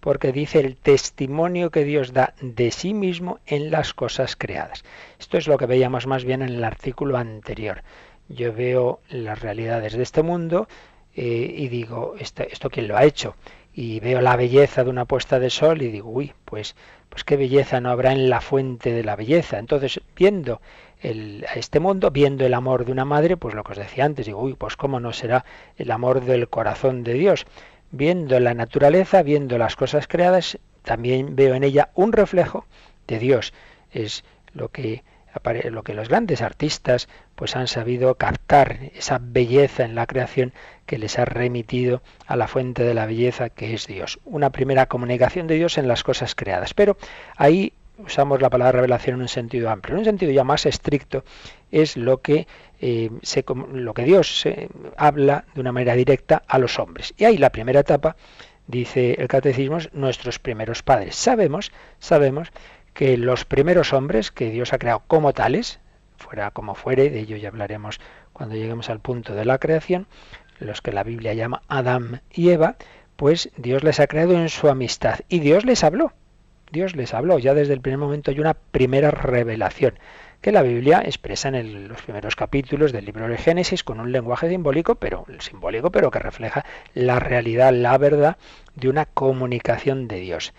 [0.00, 4.84] porque dice el testimonio que Dios da de sí mismo en las cosas creadas.
[5.18, 7.84] Esto es lo que veíamos más bien en el artículo anterior.
[8.28, 10.68] Yo veo las realidades de este mundo
[11.16, 13.34] eh, y digo, ¿esto, ¿esto quién lo ha hecho?
[13.72, 16.76] Y veo la belleza de una puesta de sol y digo, uy, pues,
[17.08, 19.58] pues qué belleza no habrá en la fuente de la belleza.
[19.58, 20.60] Entonces, viendo
[21.00, 24.04] el, a este mundo, viendo el amor de una madre, pues lo que os decía
[24.04, 25.44] antes, digo, uy, pues cómo no será
[25.76, 27.46] el amor del corazón de Dios
[27.96, 32.66] viendo la naturaleza, viendo las cosas creadas, también veo en ella un reflejo
[33.06, 33.52] de Dios.
[33.90, 35.04] Es lo que
[35.70, 40.52] lo que los grandes artistas pues han sabido captar esa belleza en la creación
[40.86, 44.20] que les ha remitido a la fuente de la belleza que es Dios.
[44.24, 46.72] Una primera comunicación de Dios en las cosas creadas.
[46.72, 46.96] Pero
[47.36, 49.94] ahí usamos la palabra revelación en un sentido amplio.
[49.94, 51.24] En un sentido ya más estricto
[51.70, 52.46] es lo que,
[52.80, 53.10] eh,
[53.72, 57.14] lo que Dios eh, habla de una manera directa a los hombres.
[57.16, 58.16] Y ahí la primera etapa,
[58.66, 61.16] dice el catecismo, nuestros primeros padres.
[61.16, 62.50] Sabemos, sabemos
[62.92, 65.80] que los primeros hombres que Dios ha creado como tales,
[66.16, 68.00] fuera como fuere, de ello ya hablaremos
[68.32, 70.06] cuando lleguemos al punto de la creación,
[70.58, 72.76] los que la Biblia llama Adán y Eva,
[73.16, 76.12] pues Dios les ha creado en su amistad y Dios les habló.
[76.74, 77.38] Dios les habló.
[77.38, 79.94] Ya desde el primer momento hay una primera revelación
[80.42, 84.50] que la Biblia expresa en los primeros capítulos del libro de Génesis con un lenguaje
[84.50, 88.36] simbólico, pero simbólico, pero que refleja la realidad, la verdad
[88.74, 90.52] de una comunicación de Dios.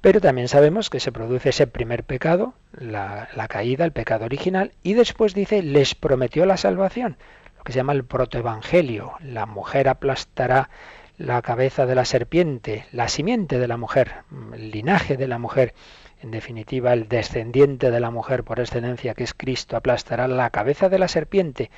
[0.00, 4.70] Pero también sabemos que se produce ese primer pecado, la, la caída, el pecado original,
[4.84, 7.16] y después dice, les prometió la salvación,
[7.58, 9.14] lo que se llama el protoevangelio.
[9.24, 10.68] La mujer aplastará
[11.18, 14.16] la cabeza de la serpiente, la simiente de la mujer,
[14.52, 15.74] el linaje de la mujer,
[16.20, 20.88] en definitiva el descendiente de la mujer por excelencia que es Cristo, aplastará la cabeza
[20.88, 21.70] de la serpiente.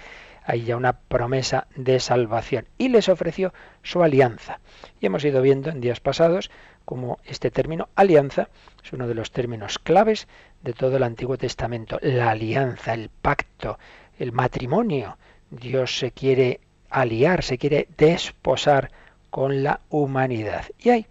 [0.44, 4.60] Hay ya una promesa de salvación y les ofreció su alianza.
[5.00, 6.50] Y hemos ido viendo en días pasados
[6.84, 8.48] cómo este término alianza
[8.82, 10.26] es uno de los términos claves
[10.62, 11.98] de todo el Antiguo Testamento.
[12.00, 13.78] La alianza, el pacto,
[14.18, 15.18] el matrimonio.
[15.50, 18.90] Dios se quiere aliar, se quiere desposar
[19.30, 20.64] con la humanidad.
[20.78, 21.06] Y hay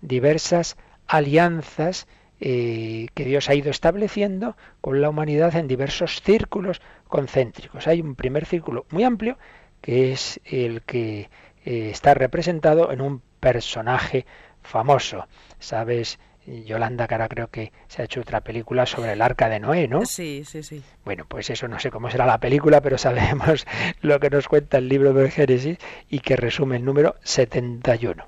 [0.00, 0.76] diversas
[1.06, 2.06] alianzas
[2.40, 7.86] eh, que Dios ha ido estableciendo con la humanidad en diversos círculos concéntricos.
[7.86, 9.38] Hay un primer círculo muy amplio
[9.80, 11.30] que es el que
[11.64, 14.26] eh, está representado en un personaje
[14.62, 15.26] famoso.
[15.58, 16.18] Sabes,
[16.64, 20.06] Yolanda Cara creo que se ha hecho otra película sobre el arca de Noé, ¿no?
[20.06, 20.82] Sí, sí, sí.
[21.04, 23.66] Bueno, pues eso no sé cómo será la película, pero sabemos
[24.00, 28.24] lo que nos cuenta el libro de Génesis y que resume el número 71.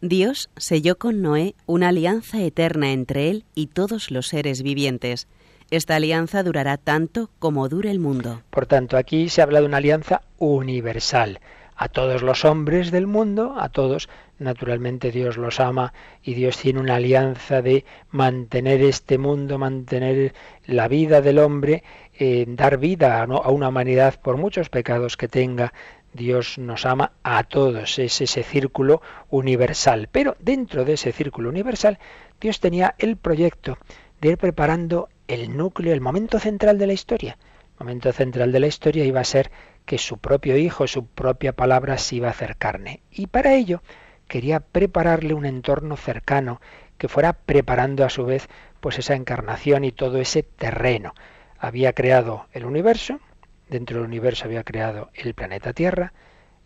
[0.00, 5.28] Dios selló con Noé una alianza eterna entre él y todos los seres vivientes.
[5.70, 8.42] Esta alianza durará tanto como dure el mundo.
[8.50, 11.40] Por tanto, aquí se habla de una alianza universal
[11.76, 14.08] a todos los hombres del mundo, a todos,
[14.38, 20.34] naturalmente Dios los ama y Dios tiene una alianza de mantener este mundo, mantener
[20.66, 21.82] la vida del hombre,
[22.18, 25.72] eh, dar vida a, a una humanidad por muchos pecados que tenga.
[26.12, 30.08] Dios nos ama a todos, es ese círculo universal.
[30.12, 31.98] Pero dentro de ese círculo universal,
[32.40, 33.78] Dios tenía el proyecto
[34.20, 37.38] de ir preparando el núcleo, el momento central de la historia.
[37.78, 39.50] El momento central de la historia iba a ser
[39.84, 43.02] que su propio Hijo, su propia palabra se iba a hacer carne.
[43.10, 43.82] Y para ello
[44.28, 46.60] quería prepararle un entorno cercano
[46.98, 48.48] que fuera preparando a su vez
[48.80, 51.14] pues esa encarnación y todo ese terreno.
[51.58, 53.20] Había creado el universo,
[53.68, 56.12] dentro del universo había creado el planeta Tierra,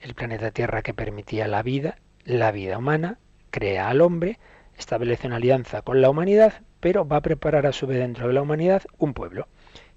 [0.01, 3.19] el planeta Tierra que permitía la vida, la vida humana,
[3.51, 4.39] crea al hombre,
[4.79, 8.35] establece una alianza con la humanidad, pero va a preparar a su vez dentro de
[8.35, 9.49] la humanidad un pueblo.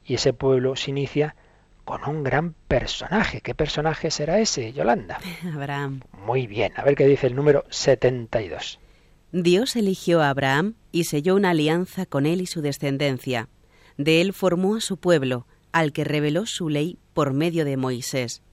[0.04, 1.36] Y ese pueblo se inicia
[1.90, 3.42] con un gran personaje.
[3.42, 5.18] ¿Qué personaje será ese, Yolanda?
[5.56, 6.02] Abraham.
[6.24, 8.80] Muy bien, a ver qué dice el número 72.
[9.32, 13.50] Dios eligió a Abraham y selló una alianza con él y su descendencia.
[13.98, 18.44] De él formó a su pueblo, al que reveló su ley por medio de Moisés.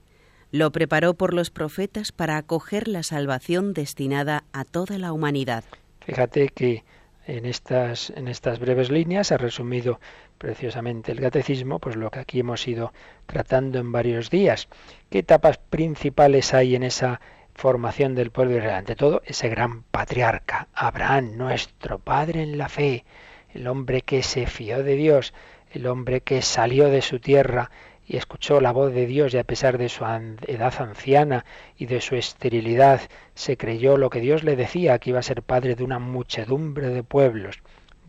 [0.49, 5.63] Lo preparó por los profetas para acoger la salvación destinada a toda la humanidad.
[6.03, 6.83] Fíjate que
[7.27, 9.99] en estas, en estas breves líneas ha resumido
[10.37, 12.93] preciosamente el catecismo, pues lo que aquí hemos ido
[13.25, 14.67] tratando en varios días.
[15.09, 17.19] ¿Qué etapas principales hay en esa
[17.53, 18.77] formación del pueblo de Israel?
[18.77, 23.05] Ante todo, ese gran patriarca, Abraham, nuestro padre en la fe,
[23.53, 25.33] el hombre que se fió de Dios,
[25.71, 27.71] el hombre que salió de su tierra
[28.05, 31.43] y escuchó la voz de Dios y a pesar de su edad anciana
[31.77, 33.01] y de su esterilidad,
[33.35, 36.87] se creyó lo que Dios le decía, que iba a ser padre de una muchedumbre
[36.87, 37.59] de pueblos.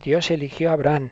[0.03, 1.11] Dios eligió a Abraham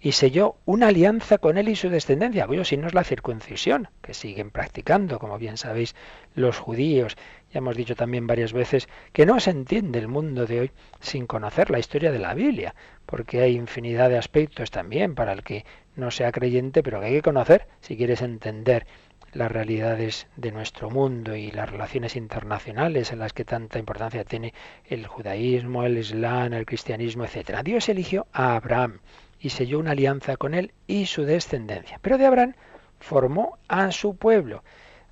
[0.00, 2.46] y selló una alianza con él y su descendencia.
[2.46, 5.94] Bueno, si no es la circuncisión, que siguen practicando, como bien sabéis,
[6.34, 7.16] los judíos.
[7.52, 11.26] Ya hemos dicho también varias veces que no se entiende el mundo de hoy sin
[11.26, 12.74] conocer la historia de la Biblia,
[13.06, 15.64] porque hay infinidad de aspectos también para el que
[15.96, 18.86] no sea creyente, pero que hay que conocer si quieres entender
[19.32, 24.54] las realidades de nuestro mundo y las relaciones internacionales en las que tanta importancia tiene
[24.86, 27.60] el judaísmo, el islam, el cristianismo, etc.
[27.62, 29.00] Dios eligió a Abraham
[29.40, 31.98] y selló una alianza con él y su descendencia.
[32.02, 32.54] Pero de Abraham
[32.98, 34.62] formó a su pueblo.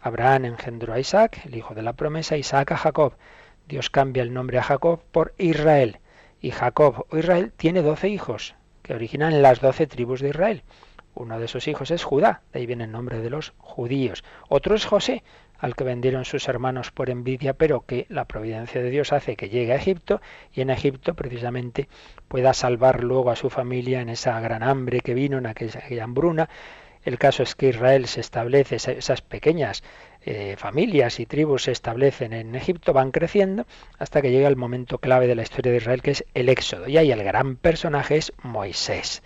[0.01, 3.15] Abraham engendró a Isaac, el hijo de la promesa, Isaac a Jacob.
[3.69, 5.99] Dios cambia el nombre a Jacob por Israel.
[6.41, 10.63] Y Jacob o Israel tiene doce hijos que originan las doce tribus de Israel.
[11.17, 14.23] Uno de esos hijos es Judá, de ahí viene el nombre de los judíos.
[14.49, 15.23] Otro es José,
[15.59, 19.49] al que vendieron sus hermanos por envidia, pero que la providencia de Dios hace que
[19.49, 20.21] llegue a Egipto
[20.53, 21.89] y en Egipto precisamente
[22.29, 26.51] pueda salvar luego a su familia en esa gran hambre que vino, en aquella, hambruna.
[27.03, 29.85] El caso es que Israel se establece, esas pequeñas
[30.23, 33.65] eh, familias y tribus se establecen en Egipto, van creciendo
[33.97, 36.89] hasta que llega el momento clave de la historia de Israel, que es el Éxodo.
[36.89, 39.23] Y ahí el gran personaje es Moisés.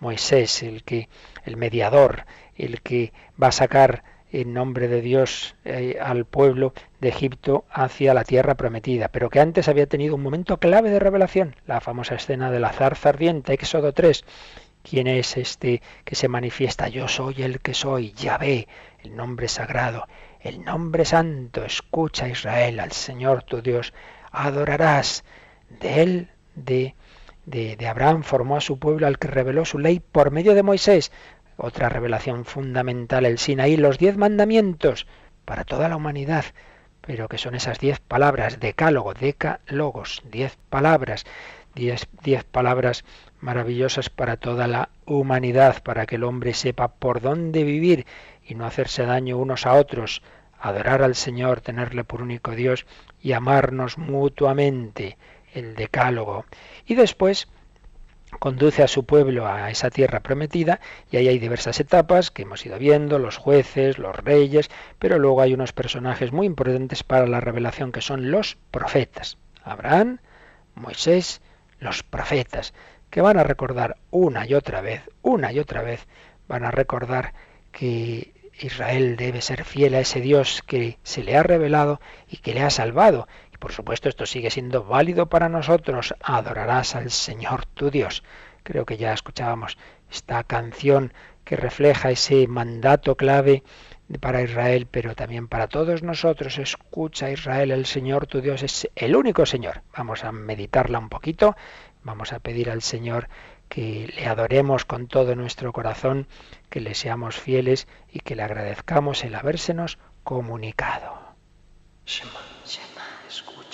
[0.00, 1.08] Moisés, el que,
[1.44, 2.24] el mediador,
[2.56, 4.04] el que va a sacar
[4.34, 9.38] en nombre de Dios eh, al pueblo de Egipto hacia la tierra prometida, pero que
[9.38, 13.52] antes había tenido un momento clave de revelación, la famosa escena de la zarza ardiente,
[13.52, 14.24] Éxodo 3.
[14.82, 16.88] ¿Quién es este que se manifiesta?
[16.88, 18.66] Yo soy el que soy, Yahvé,
[19.02, 20.06] el nombre sagrado,
[20.40, 21.64] el nombre santo.
[21.64, 23.94] Escucha Israel al Señor tu Dios.
[24.30, 25.24] Adorarás.
[25.80, 26.94] De él, de,
[27.46, 31.12] de, Abraham, formó a su pueblo al que reveló su ley por medio de Moisés.
[31.56, 35.06] Otra revelación fundamental, el Sinaí, los diez mandamientos
[35.44, 36.44] para toda la humanidad
[37.06, 41.26] pero que son esas diez palabras, decálogo, decálogos, diez palabras,
[41.74, 43.04] diez, diez, palabras
[43.40, 48.06] maravillosas para toda la humanidad, para que el hombre sepa por dónde vivir
[48.46, 50.22] y no hacerse daño unos a otros,
[50.58, 52.86] adorar al Señor, tenerle por único Dios
[53.20, 55.18] y amarnos mutuamente,
[55.52, 56.46] el decálogo.
[56.86, 57.48] Y después
[58.38, 62.64] conduce a su pueblo a esa tierra prometida y ahí hay diversas etapas que hemos
[62.66, 67.40] ido viendo, los jueces, los reyes, pero luego hay unos personajes muy importantes para la
[67.40, 69.38] revelación que son los profetas.
[69.62, 70.18] Abraham,
[70.74, 71.40] Moisés,
[71.78, 72.74] los profetas,
[73.10, 76.06] que van a recordar una y otra vez, una y otra vez,
[76.48, 77.32] van a recordar
[77.72, 82.54] que Israel debe ser fiel a ese Dios que se le ha revelado y que
[82.54, 83.26] le ha salvado.
[83.64, 86.14] Por supuesto esto sigue siendo válido para nosotros.
[86.20, 88.22] Adorarás al Señor tu Dios.
[88.62, 89.78] Creo que ya escuchábamos
[90.10, 93.62] esta canción que refleja ese mandato clave
[94.20, 96.58] para Israel, pero también para todos nosotros.
[96.58, 99.80] Escucha Israel, el Señor tu Dios es el único Señor.
[99.96, 101.56] Vamos a meditarla un poquito.
[102.02, 103.30] Vamos a pedir al Señor
[103.70, 106.28] que le adoremos con todo nuestro corazón,
[106.68, 111.18] que le seamos fieles y que le agradezcamos el habérsenos comunicado.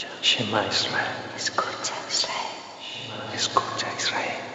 [0.01, 1.05] Escucha, Shema Israel,
[1.37, 4.50] escucha Israel, escucha Israel,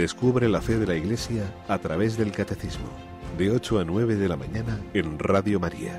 [0.00, 2.88] Descubre la fe de la Iglesia a través del Catecismo,
[3.36, 5.92] de 8 a 9 de la mañana en Radio María.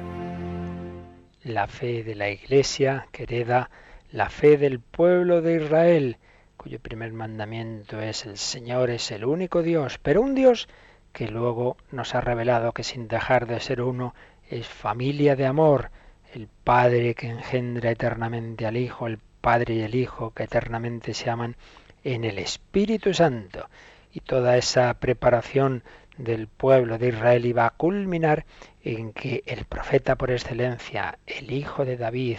[1.44, 3.70] La fe de la Iglesia que hereda
[4.12, 6.18] la fe del pueblo de Israel,
[6.58, 10.68] cuyo primer mandamiento es el Señor es el único Dios, pero un Dios
[11.14, 14.16] que luego nos ha revelado que sin dejar de ser uno
[14.50, 15.92] es familia de amor,
[16.34, 21.30] el Padre que engendra eternamente al Hijo, el Padre y el Hijo que eternamente se
[21.30, 21.56] aman
[22.04, 23.70] en el Espíritu Santo.
[24.14, 25.84] Y toda esa preparación
[26.18, 28.46] del pueblo de Israel iba a culminar
[28.84, 32.38] en que el profeta por excelencia, el hijo de David,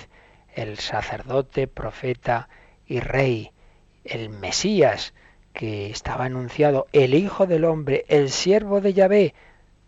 [0.55, 2.49] el sacerdote, profeta
[2.87, 3.53] y rey,
[4.05, 5.15] el Mesías,
[5.53, 9.35] que estaba anunciado, el Hijo del Hombre, el siervo de Yahvé,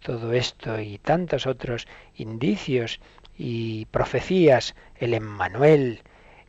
[0.02, 3.00] todo esto y tantos otros indicios
[3.36, 6.02] y profecías, el Emmanuel,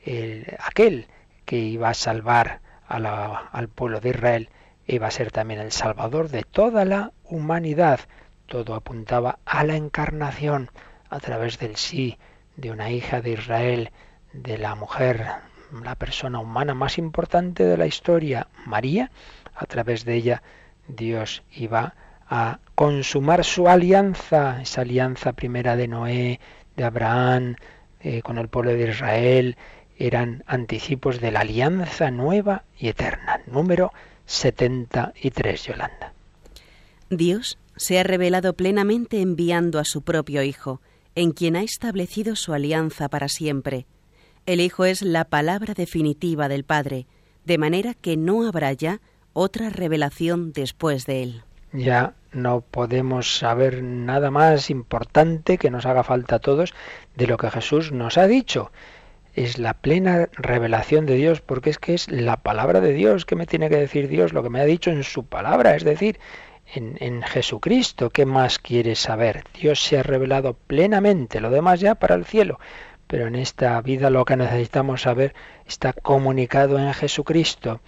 [0.03, 1.07] el, aquel
[1.45, 4.49] que iba a salvar al pueblo de Israel,
[4.87, 7.99] iba a ser también el Salvador de toda la humanidad.
[8.45, 10.69] Todo apuntaba a la encarnación
[11.09, 12.17] a través del sí
[12.55, 13.91] de una hija de Israel,
[14.33, 15.25] de la mujer,
[15.83, 19.11] la persona humana más importante de la historia, María.
[19.55, 20.43] A través de ella
[20.87, 21.95] Dios iba
[22.27, 26.39] a consumar su alianza, esa alianza primera de Noé,
[26.75, 27.55] de Abraham,
[28.01, 29.57] eh, con el pueblo de Israel,
[29.97, 33.41] eran anticipos de la alianza nueva y eterna.
[33.45, 33.93] Número
[34.25, 36.13] 73, Yolanda.
[37.09, 40.81] Dios se ha revelado plenamente enviando a su propio Hijo,
[41.15, 43.85] en quien ha establecido su alianza para siempre.
[44.45, 47.07] El Hijo es la palabra definitiva del Padre,
[47.45, 49.01] de manera que no habrá ya
[49.33, 51.43] otra revelación después de él.
[51.73, 56.73] Ya no podemos saber nada más importante que nos haga falta a todos
[57.15, 58.71] de lo que Jesús nos ha dicho
[59.35, 63.25] es la plena revelación de Dios, porque es que es la palabra de Dios.
[63.25, 64.33] que me tiene que decir Dios?
[64.33, 66.19] Lo que me ha dicho en su palabra, es decir,
[66.73, 68.09] en, en, Jesucristo.
[68.09, 69.43] ¿Qué más quieres saber?
[69.59, 72.59] Dios se ha revelado plenamente, lo demás ya para el cielo.
[73.07, 75.35] Pero en esta vida lo que necesitamos saber
[75.67, 77.81] está comunicado en Jesucristo.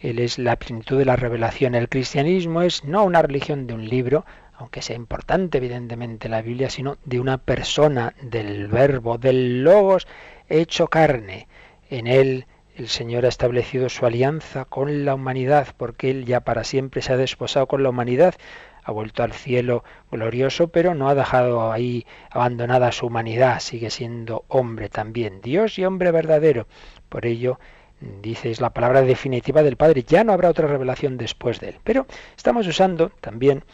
[0.00, 1.74] Él es la plenitud de la revelación.
[1.74, 4.24] El cristianismo es no una religión de un libro,
[4.56, 10.06] aunque sea importante evidentemente la Biblia, sino de una persona, del verbo, del logos
[10.48, 11.48] hecho carne.
[11.90, 16.64] En él el Señor ha establecido su alianza con la humanidad, porque Él ya para
[16.64, 18.34] siempre se ha desposado con la humanidad,
[18.82, 24.44] ha vuelto al cielo glorioso, pero no ha dejado ahí abandonada su humanidad, sigue siendo
[24.48, 26.66] hombre también, Dios y hombre verdadero.
[27.08, 27.60] Por ello,
[28.00, 31.76] dice, es la palabra definitiva del Padre, ya no habrá otra revelación después de Él.
[31.84, 33.64] Pero estamos usando también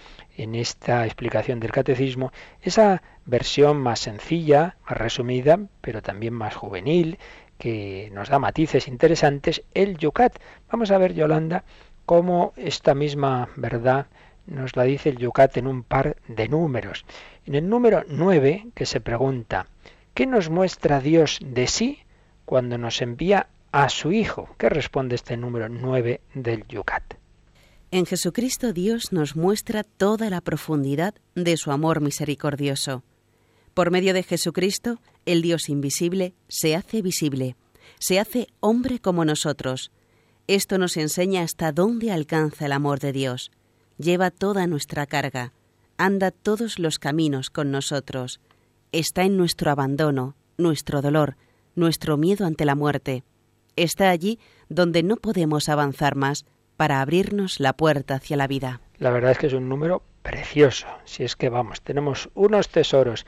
[0.43, 7.19] en esta explicación del catecismo esa versión más sencilla, más resumida, pero también más juvenil,
[7.59, 10.39] que nos da matices interesantes, el Yucat.
[10.71, 11.65] Vamos a ver, Yolanda,
[12.07, 14.07] cómo esta misma verdad
[14.47, 17.05] nos la dice el Yucat en un par de números.
[17.45, 19.67] En el número 9, que se pregunta,
[20.15, 22.01] ¿qué nos muestra Dios de sí
[22.47, 24.49] cuando nos envía a su Hijo?
[24.57, 27.20] ¿Qué responde este número 9 del Yucat?
[27.93, 33.03] En Jesucristo Dios nos muestra toda la profundidad de su amor misericordioso.
[33.75, 37.57] Por medio de Jesucristo, el Dios invisible se hace visible,
[37.99, 39.91] se hace hombre como nosotros.
[40.47, 43.51] Esto nos enseña hasta dónde alcanza el amor de Dios.
[43.99, 45.53] Lleva toda nuestra carga,
[45.97, 48.41] anda todos los caminos con nosotros.
[48.93, 51.37] Está en nuestro abandono, nuestro dolor,
[51.75, 53.25] nuestro miedo ante la muerte.
[53.75, 54.39] Está allí
[54.69, 56.45] donde no podemos avanzar más,
[56.81, 58.81] para abrirnos la puerta hacia la vida.
[58.97, 60.87] La verdad es que es un número precioso.
[61.05, 63.27] Si es que vamos, tenemos unos tesoros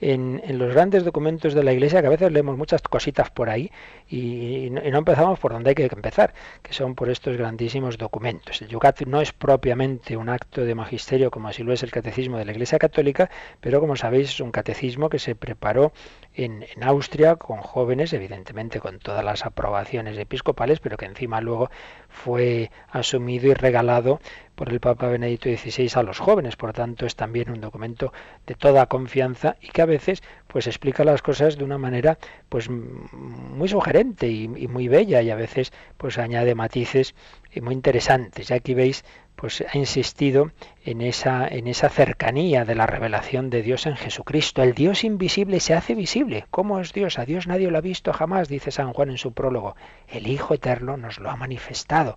[0.00, 3.70] en, los grandes documentos de la Iglesia, que a veces leemos muchas cositas por ahí
[4.08, 6.32] y, no, empezamos por donde hay que empezar,
[6.62, 8.62] que son por estos grandísimos documentos.
[8.62, 12.38] El Yucat no es propiamente un acto de magisterio como así lo es el catecismo
[12.38, 13.28] de la Iglesia Católica,
[13.60, 15.92] pero como sabéis es un catecismo que se preparó
[16.34, 21.70] en, Austria con jóvenes, evidentemente con todas las aprobaciones episcopales, pero que encima luego
[22.08, 24.20] fue asumido y regalado
[24.54, 26.56] por el Papa Benedicto XVI a los jóvenes.
[26.56, 28.12] Por tanto, es también un documento
[28.46, 32.18] de toda confianza y que a veces pues explica las cosas de una manera
[32.48, 37.14] pues muy sugerente y, muy bella y a veces pues añade matices
[37.60, 38.50] muy interesantes.
[38.50, 39.04] Y aquí veis
[39.44, 40.52] pues ha insistido
[40.86, 44.62] en esa, en esa cercanía de la revelación de Dios en Jesucristo.
[44.62, 46.46] El Dios invisible se hace visible.
[46.50, 47.18] ¿Cómo es Dios?
[47.18, 49.76] A Dios nadie lo ha visto jamás, dice San Juan en su prólogo.
[50.08, 52.16] El Hijo Eterno nos lo ha manifestado.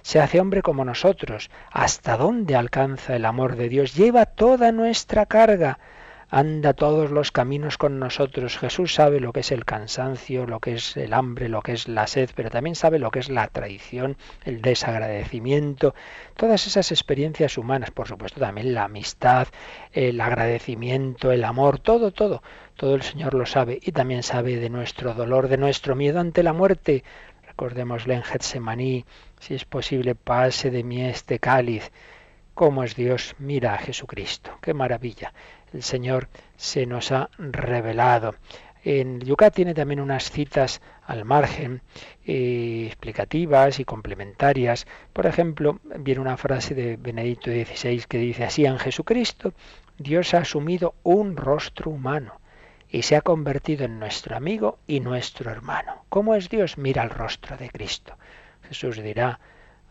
[0.00, 1.50] Se hace hombre como nosotros.
[1.70, 3.94] ¿Hasta dónde alcanza el amor de Dios?
[3.94, 5.78] Lleva toda nuestra carga.
[6.32, 8.56] Anda todos los caminos con nosotros.
[8.56, 11.88] Jesús sabe lo que es el cansancio, lo que es el hambre, lo que es
[11.88, 14.16] la sed, pero también sabe lo que es la traición,
[14.46, 15.94] el desagradecimiento,
[16.34, 19.48] todas esas experiencias humanas, por supuesto también la amistad,
[19.92, 22.42] el agradecimiento, el amor, todo, todo,
[22.76, 26.42] todo el Señor lo sabe y también sabe de nuestro dolor, de nuestro miedo ante
[26.42, 27.04] la muerte.
[27.46, 29.04] Recordémosle en Getsemaní,
[29.38, 31.92] si es posible, pase de mí este cáliz.
[32.54, 33.34] ¿Cómo es Dios?
[33.38, 34.58] Mira a Jesucristo.
[34.62, 35.32] Qué maravilla
[35.72, 38.34] el Señor se nos ha revelado.
[38.84, 41.82] En Yucat tiene también unas citas al margen,
[42.26, 44.86] eh, explicativas y complementarias.
[45.12, 49.54] Por ejemplo, viene una frase de Benedicto XVI que dice así, en Jesucristo
[49.98, 52.40] Dios ha asumido un rostro humano
[52.88, 56.04] y se ha convertido en nuestro amigo y nuestro hermano.
[56.08, 56.76] ¿Cómo es Dios?
[56.76, 58.16] Mira el rostro de Cristo.
[58.68, 59.38] Jesús dirá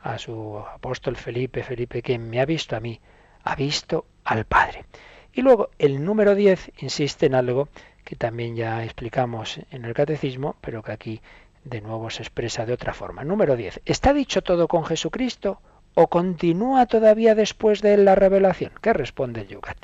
[0.04, 3.00] a su apóstol Felipe, Felipe, quien me ha visto a mí,
[3.44, 4.86] ha visto al Padre.
[5.34, 7.70] Y luego el número 10 insiste en algo
[8.04, 11.22] que también ya explicamos en el catecismo, pero que aquí
[11.64, 13.24] de nuevo se expresa de otra forma.
[13.24, 13.82] Número 10.
[13.86, 15.62] ¿Está dicho todo con Jesucristo
[15.94, 18.72] o continúa todavía después de la revelación?
[18.82, 19.78] ¿Qué responde el Yucat?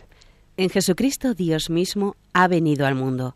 [0.58, 3.36] En Jesucristo Dios mismo ha venido al mundo.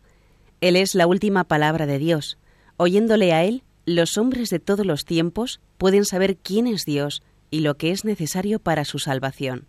[0.60, 2.38] Él es la última palabra de Dios.
[2.76, 7.60] Oyéndole a Él, los hombres de todos los tiempos pueden saber quién es Dios y
[7.60, 9.66] lo que es necesario para su salvación.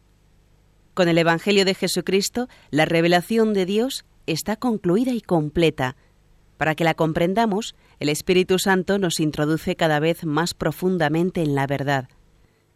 [0.93, 5.95] Con el Evangelio de Jesucristo, la revelación de Dios está concluida y completa.
[6.57, 11.65] Para que la comprendamos, el Espíritu Santo nos introduce cada vez más profundamente en la
[11.65, 12.09] verdad.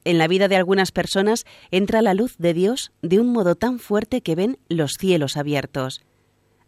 [0.03, 3.77] En la vida de algunas personas entra la luz de Dios de un modo tan
[3.77, 6.01] fuerte que ven los cielos abiertos.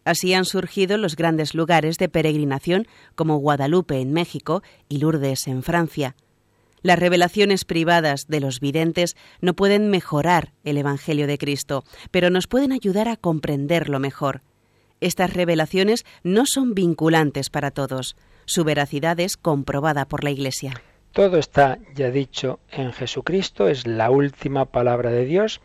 [0.04, 2.86] Así han surgido los grandes lugares de peregrinación
[3.16, 6.14] como Guadalupe en México y Lourdes en Francia.
[6.82, 12.46] Las revelaciones privadas de los videntes no pueden mejorar el Evangelio de Cristo, pero nos
[12.46, 14.40] pueden ayudar a comprenderlo mejor.
[15.00, 18.16] Estas revelaciones no son vinculantes para todos.
[18.46, 20.82] Su veracidad es comprobada por la Iglesia.
[21.12, 25.60] Todo está ya dicho en Jesucristo, es la última palabra de Dios.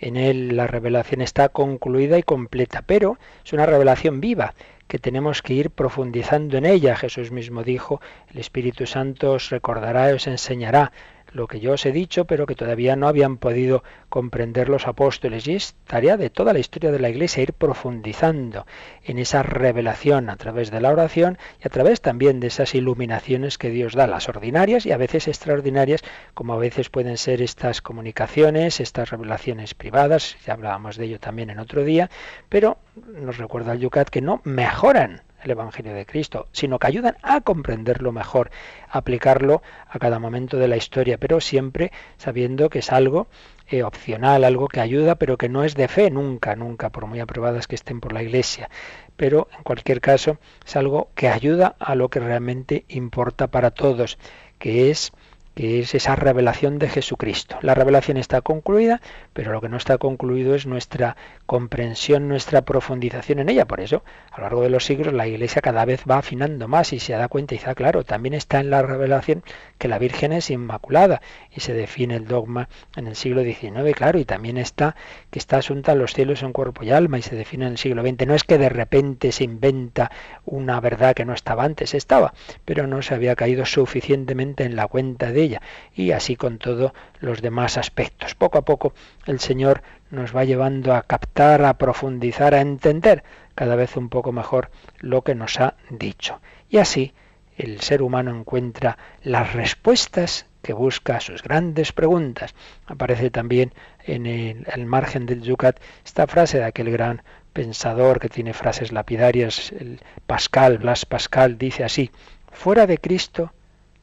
[0.00, 4.54] En él la revelación está concluida y completa, pero es una revelación viva
[4.88, 6.96] que tenemos que ir profundizando en ella.
[6.96, 8.00] Jesús mismo dijo,
[8.32, 10.92] el Espíritu Santo os recordará y os enseñará
[11.32, 15.46] lo que yo os he dicho, pero que todavía no habían podido comprender los apóstoles.
[15.46, 18.66] Y es tarea de toda la historia de la Iglesia ir profundizando
[19.04, 23.58] en esa revelación a través de la oración y a través también de esas iluminaciones
[23.58, 26.02] que Dios da, las ordinarias y a veces extraordinarias,
[26.34, 31.50] como a veces pueden ser estas comunicaciones, estas revelaciones privadas, ya hablábamos de ello también
[31.50, 32.10] en otro día,
[32.48, 32.78] pero
[33.20, 37.40] nos recuerda el Yucat que no mejoran el Evangelio de Cristo, sino que ayudan a
[37.40, 38.50] comprenderlo mejor,
[38.90, 43.28] aplicarlo a cada momento de la historia, pero siempre sabiendo que es algo
[43.68, 47.20] eh, opcional, algo que ayuda, pero que no es de fe nunca, nunca, por muy
[47.20, 48.70] aprobadas que estén por la Iglesia.
[49.16, 54.18] Pero en cualquier caso es algo que ayuda a lo que realmente importa para todos,
[54.58, 55.12] que es
[55.58, 57.58] que es esa revelación de Jesucristo.
[57.62, 59.00] La revelación está concluida,
[59.32, 63.64] pero lo que no está concluido es nuestra comprensión, nuestra profundización en ella.
[63.64, 66.92] Por eso, a lo largo de los siglos, la Iglesia cada vez va afinando más
[66.92, 69.42] y se da cuenta y ah, claro, también está en la revelación
[69.78, 74.20] que la Virgen es inmaculada y se define el dogma en el siglo XIX, claro,
[74.20, 74.94] y también está
[75.30, 77.78] que está asunta a los cielos en cuerpo y alma y se define en el
[77.78, 78.26] siglo XX.
[78.26, 80.10] No es que de repente se inventa
[80.44, 84.86] una verdad que no estaba antes, estaba, pero no se había caído suficientemente en la
[84.86, 85.60] cuenta de
[85.94, 88.34] y así con todos los demás aspectos.
[88.34, 88.92] Poco a poco
[89.26, 93.22] el Señor nos va llevando a captar, a profundizar, a entender
[93.54, 96.40] cada vez un poco mejor lo que nos ha dicho.
[96.68, 97.14] Y así
[97.56, 102.54] el ser humano encuentra las respuestas que busca sus grandes preguntas.
[102.84, 103.72] Aparece también
[104.04, 107.22] en el, margen del Yucat esta frase de aquel gran
[107.54, 112.10] pensador que tiene frases lapidarias, el Pascal, Blas Pascal, dice así,
[112.52, 113.54] fuera de Cristo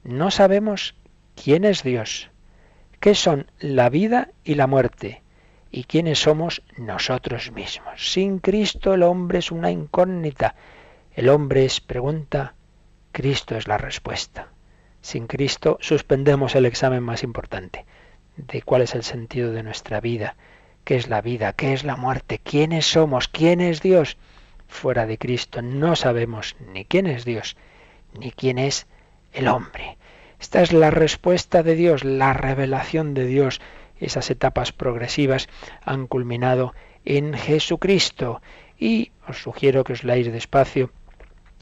[0.04, 0.96] no sabemos
[1.36, 2.32] ¿Quién es Dios?
[3.00, 5.22] ¿Qué son la vida y la muerte?
[5.70, 8.12] ¿Y quiénes somos nosotros mismos?
[8.12, 10.56] Sin Cristo el hombre es una incógnita.
[11.14, 12.56] El hombre es pregunta,
[13.12, 14.55] Cristo es la respuesta.
[15.06, 17.86] Sin Cristo suspendemos el examen más importante
[18.38, 20.36] de cuál es el sentido de nuestra vida,
[20.84, 24.18] qué es la vida, qué es la muerte, quiénes somos, quién es Dios.
[24.68, 27.56] Fuera de Cristo no sabemos ni quién es Dios,
[28.20, 28.88] ni quién es
[29.32, 30.00] el hombre.
[30.40, 33.62] Esta es la respuesta de Dios, la revelación de Dios.
[34.00, 35.50] Esas etapas progresivas
[35.84, 36.74] han culminado
[37.06, 38.42] en Jesucristo.
[38.80, 40.90] Y os sugiero que os leáis despacio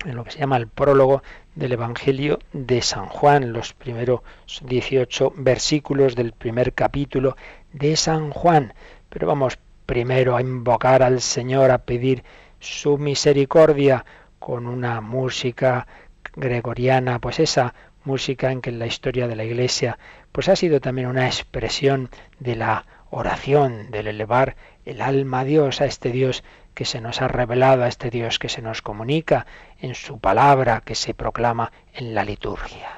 [0.05, 1.23] en lo que se llama el prólogo
[1.55, 4.21] del Evangelio de San Juan, los primeros
[4.63, 7.37] 18 versículos del primer capítulo
[7.71, 8.73] de San Juan.
[9.09, 12.23] Pero vamos primero a invocar al Señor, a pedir
[12.59, 14.05] su misericordia
[14.39, 15.87] con una música
[16.35, 17.73] gregoriana, pues esa
[18.03, 19.97] música en que en la historia de la Iglesia
[20.31, 25.79] pues ha sido también una expresión de la oración, del elevar el alma a Dios,
[25.79, 26.43] a este Dios
[26.73, 29.45] que se nos ha revelado, a este Dios que se nos comunica
[29.79, 32.89] en su palabra, que se proclama en la liturgia.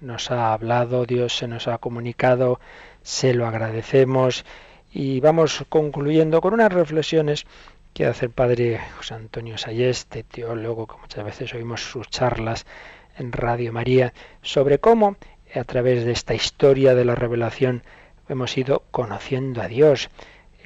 [0.00, 2.60] Nos ha hablado, Dios se nos ha comunicado,
[3.02, 4.44] se lo agradecemos
[4.92, 7.46] y vamos concluyendo con unas reflexiones
[7.92, 12.66] que hace el padre José Antonio Sayeste, teólogo, que muchas veces oímos sus charlas
[13.16, 14.12] en Radio María,
[14.42, 15.16] sobre cómo
[15.54, 17.84] a través de esta historia de la revelación
[18.28, 20.10] hemos ido conociendo a Dios.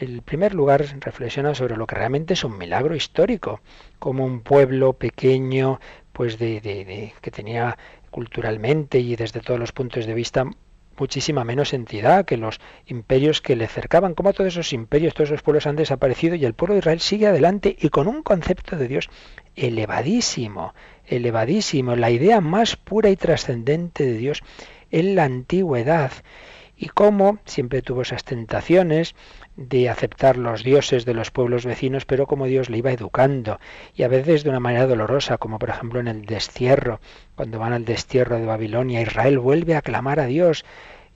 [0.00, 3.61] En primer lugar, reflexiona sobre lo que realmente es un milagro histórico,
[3.98, 5.80] como un pueblo pequeño,
[6.12, 7.76] pues de, de que tenía
[8.18, 10.44] culturalmente y desde todos los puntos de vista
[10.98, 15.42] muchísima menos entidad que los imperios que le cercaban, como todos esos imperios, todos esos
[15.42, 18.88] pueblos han desaparecido y el pueblo de Israel sigue adelante y con un concepto de
[18.88, 19.08] Dios
[19.54, 20.74] elevadísimo,
[21.06, 24.42] elevadísimo, la idea más pura y trascendente de Dios
[24.90, 26.10] en la antigüedad
[26.78, 29.16] y cómo siempre tuvo esas tentaciones
[29.56, 33.58] de aceptar los dioses de los pueblos vecinos, pero como Dios le iba educando,
[33.96, 37.00] y a veces de una manera dolorosa, como por ejemplo en el destierro,
[37.34, 40.64] cuando van al destierro de Babilonia, Israel vuelve a clamar a Dios,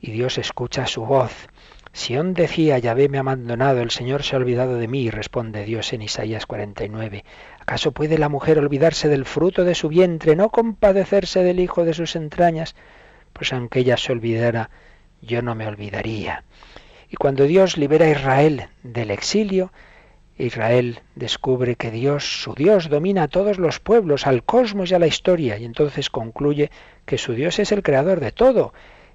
[0.00, 1.48] y Dios escucha su voz.
[1.92, 5.92] Sión decía, Yahvé me ha abandonado, el Señor se ha olvidado de mí, responde Dios
[5.92, 7.24] en Isaías 49.
[7.60, 11.94] ¿Acaso puede la mujer olvidarse del fruto de su vientre, no compadecerse del hijo de
[11.94, 12.74] sus entrañas?
[13.32, 14.70] Pues aunque ella se olvidara,
[15.22, 16.44] yo no me olvidaría.
[17.08, 19.72] Y cuando Dios libera a Israel del exilio,
[20.38, 24.98] Israel descubre que Dios, su Dios, domina a todos los pueblos, al cosmos y a
[24.98, 26.70] la historia, y entonces concluye
[27.04, 28.72] que su Dios es el creador de todo.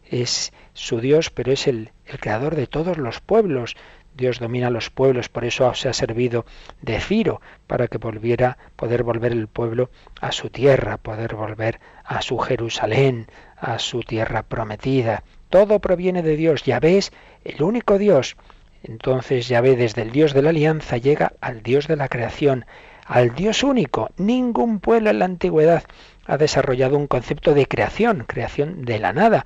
[0.10, 3.76] Es su Dios, pero es el, el creador de todos los pueblos.
[4.16, 6.46] Dios domina a los pueblos, por eso se ha servido
[6.82, 9.90] de Ciro, para que volviera, poder volver el pueblo
[10.22, 13.28] a su tierra, poder volver a su Jerusalén,
[13.58, 15.24] a su tierra prometida.
[15.50, 16.64] Todo proviene de Dios.
[16.64, 17.12] Ya ves,
[17.44, 18.36] el único Dios.
[18.84, 22.66] Entonces ya ve desde el Dios de la alianza llega al Dios de la creación,
[23.06, 24.12] al Dios único.
[24.18, 25.84] Ningún pueblo en la antigüedad
[26.26, 29.46] ha desarrollado un concepto de creación, creación de la nada,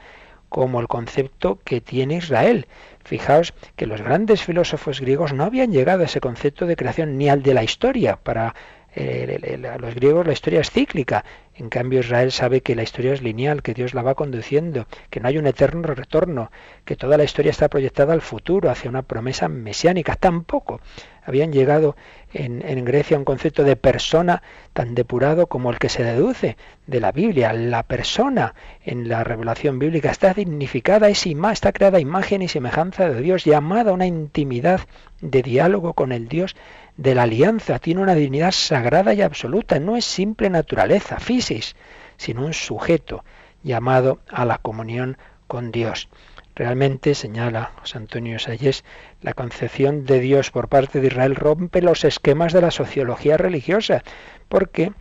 [0.50, 2.68] como el concepto que tiene Israel.
[3.04, 7.30] Fijaos que los grandes filósofos griegos no habían llegado a ese concepto de creación ni
[7.30, 8.18] al de la historia.
[8.18, 8.54] Para
[8.96, 11.24] eh, los griegos la historia es cíclica,
[11.62, 15.20] en cambio, Israel sabe que la historia es lineal, que Dios la va conduciendo, que
[15.20, 16.50] no hay un eterno retorno,
[16.86, 20.16] que toda la historia está proyectada al futuro, hacia una promesa mesiánica.
[20.16, 20.80] Tampoco
[21.24, 21.96] habían llegado
[22.34, 24.42] en, en, Grecia a un concepto de persona
[24.74, 26.56] tan depurado como el que se deduce
[26.88, 27.52] de la Biblia.
[27.54, 33.22] La persona en la revelación bíblica está dignificada, es está creada imagen y semejanza de
[33.22, 34.82] Dios, llamada a una intimidad
[35.20, 36.56] de diálogo con el Dios
[37.02, 41.76] de la alianza, tiene una dignidad sagrada y absoluta, no es simple naturaleza, fisis,
[42.18, 43.26] sino un sujeto
[43.64, 46.10] llamado a la comunión con Dios.
[46.54, 48.84] Realmente, señala José Antonio Salles,
[49.22, 54.04] la concepción de Dios por parte de Israel rompe los esquemas de la sociología religiosa,
[54.48, 54.92] porque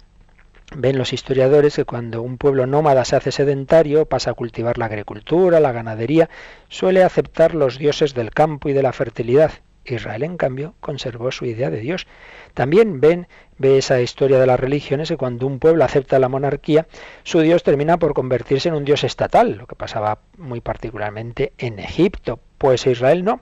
[0.75, 4.87] ven los historiadores que cuando un pueblo nómada se hace sedentario, pasa a cultivar la
[4.87, 6.31] agricultura, la ganadería,
[6.71, 9.53] suele aceptar los dioses del campo y de la fertilidad,
[9.85, 12.07] Israel, en cambio, conservó su idea de Dios.
[12.55, 13.29] También ven,
[13.59, 16.87] ve esa historia de las religiones que cuando un pueblo acepta la monarquía,
[17.23, 21.79] su Dios termina por convertirse en un Dios estatal, lo que pasaba muy particularmente en
[21.79, 22.41] Egipto.
[22.59, 23.41] Pues Israel no.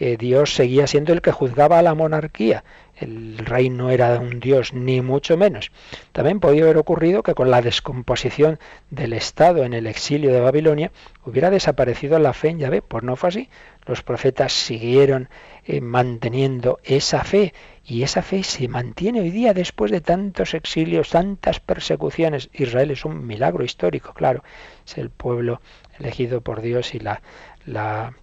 [0.00, 2.62] Eh, Dios seguía siendo el que juzgaba a la monarquía.
[2.94, 5.72] El rey no era un dios, ni mucho menos.
[6.12, 8.58] También podía haber ocurrido que con la descomposición
[8.90, 10.92] del Estado en el exilio de Babilonia
[11.24, 12.82] hubiera desaparecido la fe en Yahvé.
[12.82, 13.48] Pues no fue así.
[13.86, 15.28] Los profetas siguieron
[15.70, 17.52] eh, manteniendo esa fe
[17.84, 22.48] y esa fe se mantiene hoy día después de tantos exilios, tantas persecuciones.
[22.54, 24.42] Israel es un milagro histórico, claro.
[24.86, 25.60] Es el pueblo
[25.98, 27.20] elegido por Dios y la,
[27.66, 28.14] la,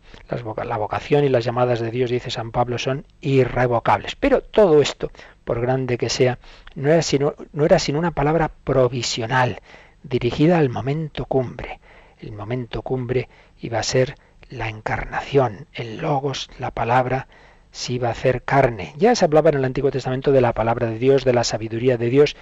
[0.65, 4.15] la vocación y las llamadas de Dios, dice San Pablo, son irrevocables.
[4.15, 5.11] Pero todo esto,
[5.43, 6.39] por grande que sea,
[6.73, 9.61] no era sino, no era sino una palabra provisional,
[10.01, 11.79] dirigida al momento cumbre.
[12.17, 13.29] El momento cumbre
[13.61, 14.15] iba a ser
[14.49, 17.27] la encarnación, el logos, la palabra,
[17.71, 18.93] se iba a hacer carne.
[18.97, 21.97] Ya se hablaba en el Antiguo Testamento de la palabra de Dios, de la sabiduría
[21.97, 22.35] de Dios,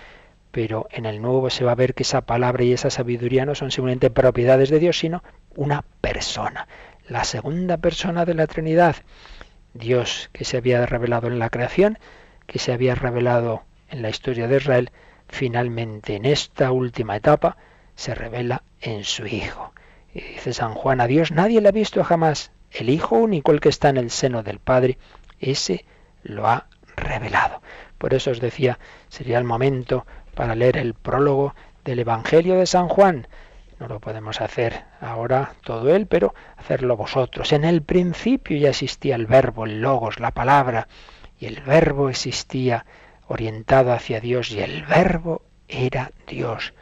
[0.52, 3.56] pero en el Nuevo se va a ver que esa palabra y esa sabiduría no
[3.56, 5.24] son simplemente propiedades de Dios, sino
[5.56, 6.68] una persona,
[7.08, 8.98] la segunda persona de la Trinidad.
[9.74, 11.98] Dios que se había revelado en la creación,
[12.46, 14.92] que se había revelado en la historia de Israel,
[15.28, 17.58] finalmente en esta última etapa
[17.96, 19.73] se revela en su Hijo.
[20.14, 22.52] Y dice San Juan a Dios, nadie le ha visto jamás.
[22.72, 24.98] El Hijo único, el que está en el seno del Padre,
[25.40, 25.86] ese
[26.24, 27.62] lo ha revelado.
[27.98, 30.06] Por eso os decía, sería el momento
[30.36, 33.28] para leer el prólogo del Evangelio de San Juan.
[33.80, 37.52] No lo podemos hacer ahora todo él, pero hacerlo vosotros.
[37.52, 40.88] En el principio ya existía el verbo, el logos, la palabra,
[41.40, 42.86] y el verbo existía
[43.28, 46.74] orientado hacia Dios, y el verbo era Dios.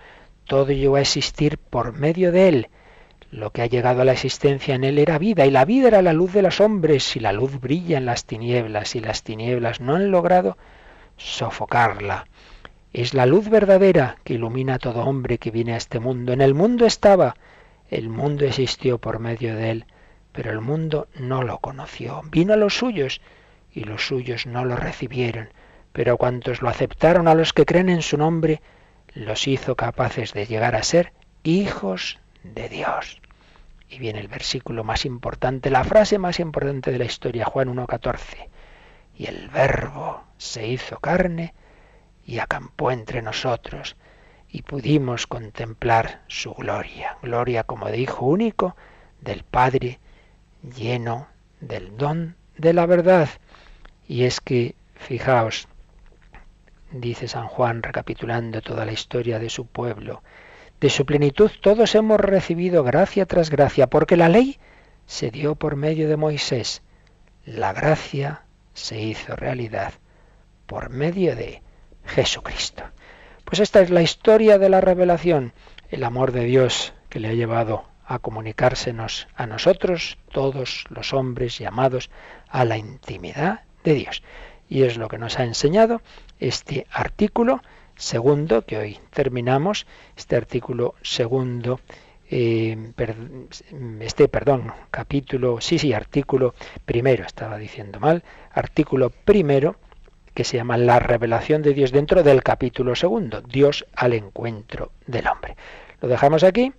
[0.45, 2.69] Todo llegó a existir por medio de él.
[3.31, 6.01] Lo que ha llegado a la existencia en él era vida, y la vida era
[6.01, 9.79] la luz de los hombres, y la luz brilla en las tinieblas, y las tinieblas
[9.79, 10.57] no han logrado
[11.15, 12.27] sofocarla.
[12.91, 16.33] Es la luz verdadera que ilumina a todo hombre que viene a este mundo.
[16.33, 17.37] En el mundo estaba,
[17.89, 19.85] el mundo existió por medio de él,
[20.33, 22.21] pero el mundo no lo conoció.
[22.29, 23.21] Vino a los suyos
[23.73, 25.49] y los suyos no lo recibieron,
[25.93, 28.61] pero cuantos lo aceptaron a los que creen en su nombre,
[29.13, 31.13] los hizo capaces de llegar a ser
[31.43, 33.20] hijos de Dios.
[33.91, 38.47] Y viene el versículo más importante, la frase más importante de la historia, Juan 1.14.
[39.17, 41.53] Y el verbo se hizo carne
[42.25, 43.97] y acampó entre nosotros
[44.47, 48.77] y pudimos contemplar su gloria, gloria como de Hijo único
[49.19, 49.99] del Padre,
[50.63, 51.27] lleno
[51.59, 53.27] del don de la verdad.
[54.07, 55.67] Y es que, fijaos,
[56.91, 60.23] dice San Juan recapitulando toda la historia de su pueblo,
[60.81, 64.57] de su plenitud todos hemos recibido gracia tras gracia, porque la ley
[65.05, 66.81] se dio por medio de Moisés,
[67.45, 69.93] la gracia se hizo realidad
[70.65, 71.61] por medio de
[72.05, 72.83] Jesucristo.
[73.45, 75.53] Pues esta es la historia de la revelación,
[75.89, 81.59] el amor de Dios que le ha llevado a comunicársenos a nosotros, todos los hombres
[81.59, 82.09] llamados
[82.49, 84.23] a la intimidad de Dios.
[84.67, 86.01] Y es lo que nos ha enseñado
[86.39, 87.61] este artículo
[87.95, 89.85] segundo que hoy terminamos,
[90.15, 91.79] este artículo segundo,
[92.29, 92.77] eh,
[93.99, 99.75] este, perdón, capítulo, sí, sí, artículo primero, estaba diciendo mal, artículo primero
[100.33, 105.27] que se llama La revelación de Dios dentro del capítulo segundo, Dios al encuentro del
[105.27, 105.57] hombre.
[105.99, 106.71] Lo dejamos aquí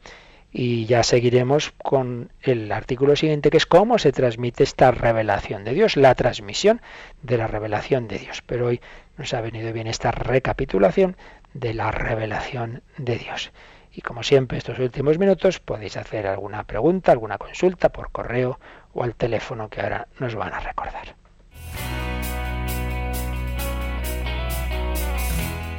[0.52, 5.72] y ya seguiremos con el artículo siguiente que es cómo se transmite esta revelación de
[5.72, 6.82] Dios, la transmisión
[7.22, 8.42] de la revelación de Dios.
[8.46, 8.80] Pero hoy
[9.16, 11.16] nos ha venido bien esta recapitulación
[11.54, 13.52] de la revelación de Dios.
[13.94, 18.58] Y como siempre, estos últimos minutos podéis hacer alguna pregunta, alguna consulta por correo
[18.94, 21.14] o al teléfono que ahora nos van a recordar.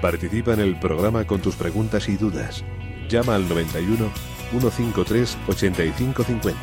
[0.02, 2.64] Participa en el programa con tus preguntas y dudas.
[3.10, 4.12] Llama al 91
[4.52, 6.60] 153 8550.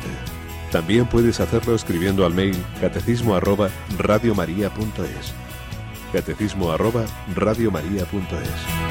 [0.71, 5.33] También puedes hacerlo escribiendo al mail catecismo arroba radiomaria.es.
[6.11, 7.05] Catecismo arroba
[7.35, 8.81] radiomaria.es.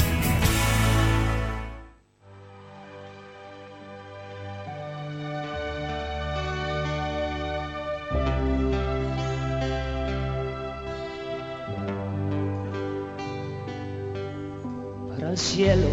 [15.36, 15.88] cielo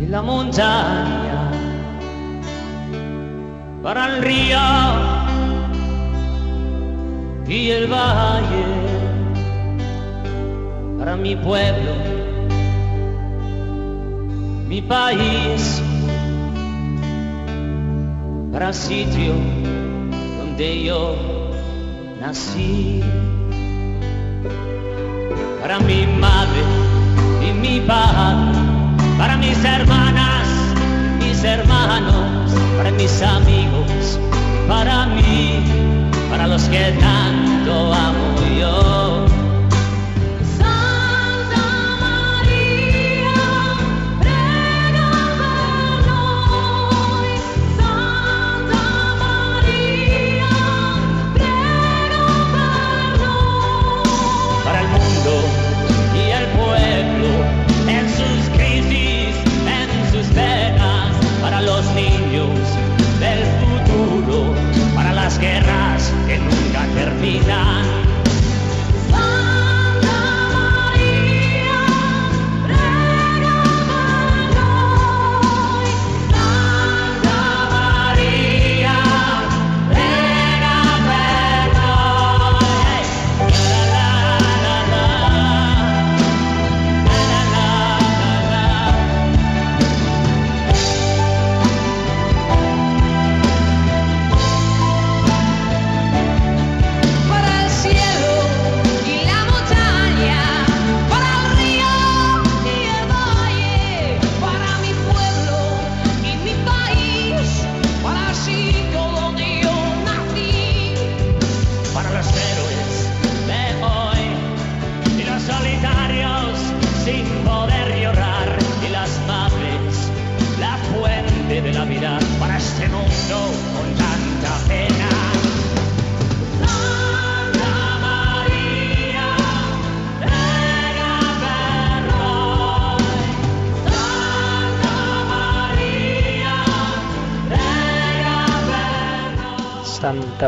[0.00, 1.50] y la montaña,
[3.82, 5.15] para el río
[7.48, 8.64] y el valle,
[10.98, 11.92] para mi pueblo,
[14.68, 15.82] mi país,
[18.52, 19.34] para sitio
[20.38, 21.16] donde yo
[22.20, 23.02] nací
[25.66, 26.62] para mi madre
[27.42, 28.56] y mi padre,
[29.18, 30.46] para mis hermanas,
[31.18, 34.20] mis hermanos, para mis amigos,
[34.68, 39.05] para mí, para los que tanto amo yo.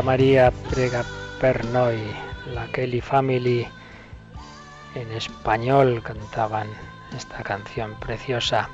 [0.01, 1.03] María prega
[1.39, 1.97] per noi,
[2.53, 3.67] la Kelly Family
[4.95, 6.67] en español cantaban
[7.15, 8.69] esta canción preciosa.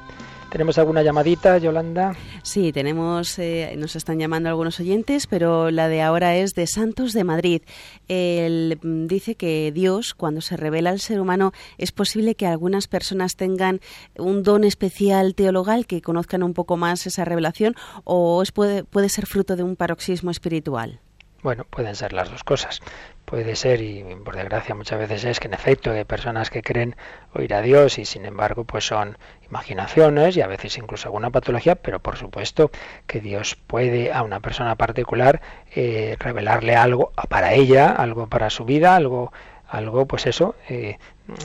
[0.50, 2.16] ¿Tenemos alguna llamadita, Yolanda?
[2.42, 7.12] Sí, tenemos, eh, nos están llamando algunos oyentes, pero la de ahora es de Santos
[7.12, 7.62] de Madrid.
[8.08, 12.88] Él mm, dice que Dios, cuando se revela al ser humano, es posible que algunas
[12.88, 13.82] personas tengan
[14.18, 19.10] un don especial teologal, que conozcan un poco más esa revelación, o es, puede, puede
[19.10, 21.02] ser fruto de un paroxismo espiritual.
[21.46, 22.82] Bueno, pueden ser las dos cosas.
[23.24, 26.96] Puede ser, y por desgracia muchas veces es que en efecto hay personas que creen
[27.36, 31.76] oír a Dios y sin embargo pues son imaginaciones y a veces incluso alguna patología,
[31.76, 32.72] pero por supuesto
[33.06, 35.40] que Dios puede a una persona particular
[35.76, 39.32] eh, revelarle algo para ella, algo para su vida, algo
[39.68, 40.98] algo, pues eso, eh,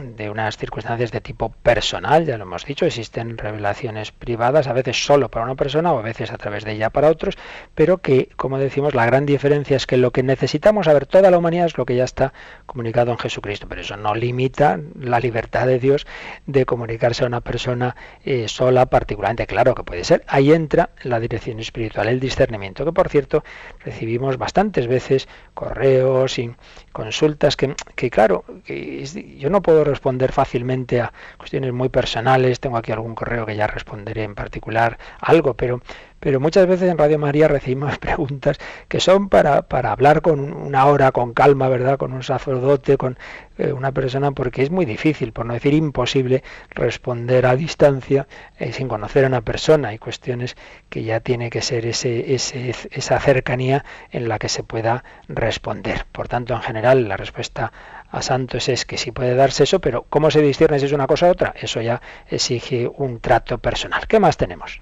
[0.03, 5.05] de unas circunstancias de tipo personal, ya lo hemos dicho, existen revelaciones privadas, a veces
[5.05, 7.39] solo para una persona o a veces a través de ella para otros,
[7.75, 11.39] pero que, como decimos, la gran diferencia es que lo que necesitamos saber toda la
[11.39, 12.33] humanidad es lo que ya está
[12.67, 16.07] comunicado en Jesucristo, pero eso no limita la libertad de Dios
[16.47, 20.25] de comunicarse a una persona eh, sola, particularmente, claro que puede ser.
[20.27, 23.45] Ahí entra la dirección espiritual, el discernimiento, que por cierto
[23.85, 26.55] recibimos bastantes veces correos y
[26.93, 29.05] consultas que, que claro, que
[29.39, 33.67] yo no puedo responder fácilmente a cuestiones muy personales, tengo aquí algún correo que ya
[33.67, 35.81] responderé en particular algo, pero
[36.21, 38.59] pero muchas veces en Radio María recibimos preguntas
[38.89, 41.97] que son para, para hablar con una hora, con calma, ¿verdad?
[41.99, 43.19] Con un sacerdote, con
[43.59, 48.73] eh, una persona, porque es muy difícil, por no decir imposible, responder a distancia eh,
[48.73, 49.89] sin conocer a una persona.
[49.89, 50.57] Hay cuestiones
[50.91, 56.05] que ya tiene que ser ese, ese, esa cercanía en la que se pueda responder.
[56.13, 57.73] Por tanto, en general, la respuesta
[58.11, 61.07] a Santos es que sí puede darse eso, pero ¿cómo se discierne si es una
[61.07, 61.55] cosa u otra?
[61.61, 64.07] Eso ya exige un trato personal.
[64.07, 64.81] ¿Qué más tenemos?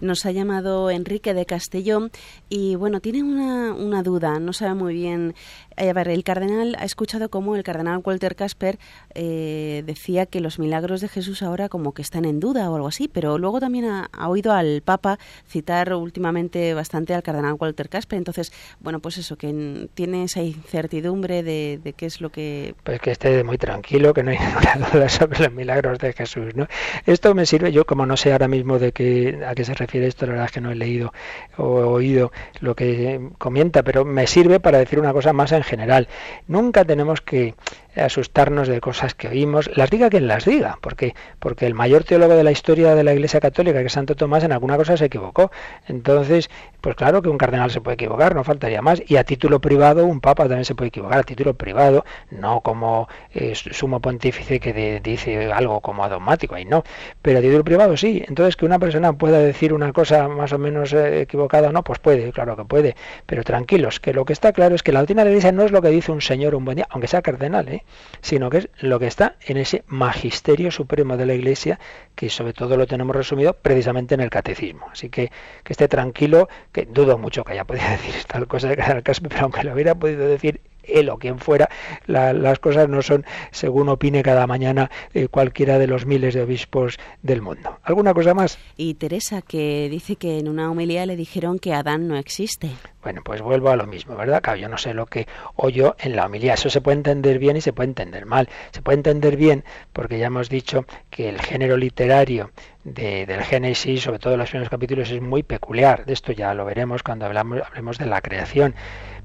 [0.00, 2.10] Nos ha llamado Enrique de Castellón
[2.50, 5.34] y bueno, tiene una, una duda, no sabe muy bien
[5.76, 8.78] eh, el cardenal ha escuchado cómo el cardenal Walter Casper
[9.14, 12.88] eh, decía que los milagros de Jesús ahora como que están en duda o algo
[12.88, 15.18] así, pero luego también ha, oído al Papa
[15.48, 18.16] citar últimamente bastante al cardenal Walter Casper.
[18.16, 22.74] Entonces, bueno, pues eso, que tiene esa incertidumbre de, de, qué es lo que...
[22.84, 26.54] Pues que esté muy tranquilo, que no hay ninguna duda sobre los milagros de Jesús,
[26.54, 26.66] ¿no?
[27.04, 30.06] Esto me sirve, yo como no sé ahora mismo de qué, a qué se refiere
[30.06, 31.12] esto, la verdad es que no he leído
[31.56, 36.08] o oído lo que comenta, pero me sirve para decir una cosa más en general.
[36.46, 37.54] Nunca tenemos que
[37.96, 42.34] asustarnos de cosas que oímos, las diga quien las diga, porque porque el mayor teólogo
[42.34, 45.06] de la historia de la Iglesia Católica, que es Santo Tomás, en alguna cosa se
[45.06, 45.50] equivocó.
[45.88, 49.60] Entonces, pues claro que un cardenal se puede equivocar, no faltaría más, y a título
[49.60, 54.60] privado un papa también se puede equivocar, a título privado, no como eh, sumo pontífice
[54.60, 56.84] que dice algo como adogmático, ahí no,
[57.22, 58.22] pero a título privado sí.
[58.26, 61.98] Entonces, que una persona pueda decir una cosa más o menos eh, equivocada, no, pues
[61.98, 65.22] puede, claro que puede, pero tranquilos, que lo que está claro es que la doctrina
[65.22, 67.22] de la Iglesia no es lo que dice un señor un buen día, aunque sea
[67.22, 67.84] cardenal, ¿eh?
[68.20, 71.78] Sino que es lo que está en ese magisterio supremo de la Iglesia,
[72.14, 74.86] que sobre todo lo tenemos resumido precisamente en el catecismo.
[74.90, 75.30] Así que
[75.62, 79.42] que esté tranquilo, que dudo mucho que haya podido decir tal cosa de Casper, pero
[79.42, 81.68] aunque lo hubiera podido decir él o quien fuera,
[82.06, 86.98] las cosas no son según opine cada mañana eh, cualquiera de los miles de obispos
[87.22, 87.78] del mundo.
[87.82, 88.58] ¿Alguna cosa más?
[88.76, 92.70] Y Teresa, que dice que en una homilía le dijeron que Adán no existe.
[93.02, 94.42] Bueno, pues vuelvo a lo mismo, ¿verdad?
[94.42, 96.54] Claro, yo no sé lo que oyo en la homilía.
[96.54, 98.48] Eso se puede entender bien y se puede entender mal.
[98.72, 102.50] Se puede entender bien porque ya hemos dicho que el género literario
[102.82, 106.04] del Génesis, sobre todo en los primeros capítulos, es muy peculiar.
[106.04, 108.74] De esto ya lo veremos cuando hablamos, hablemos de la creación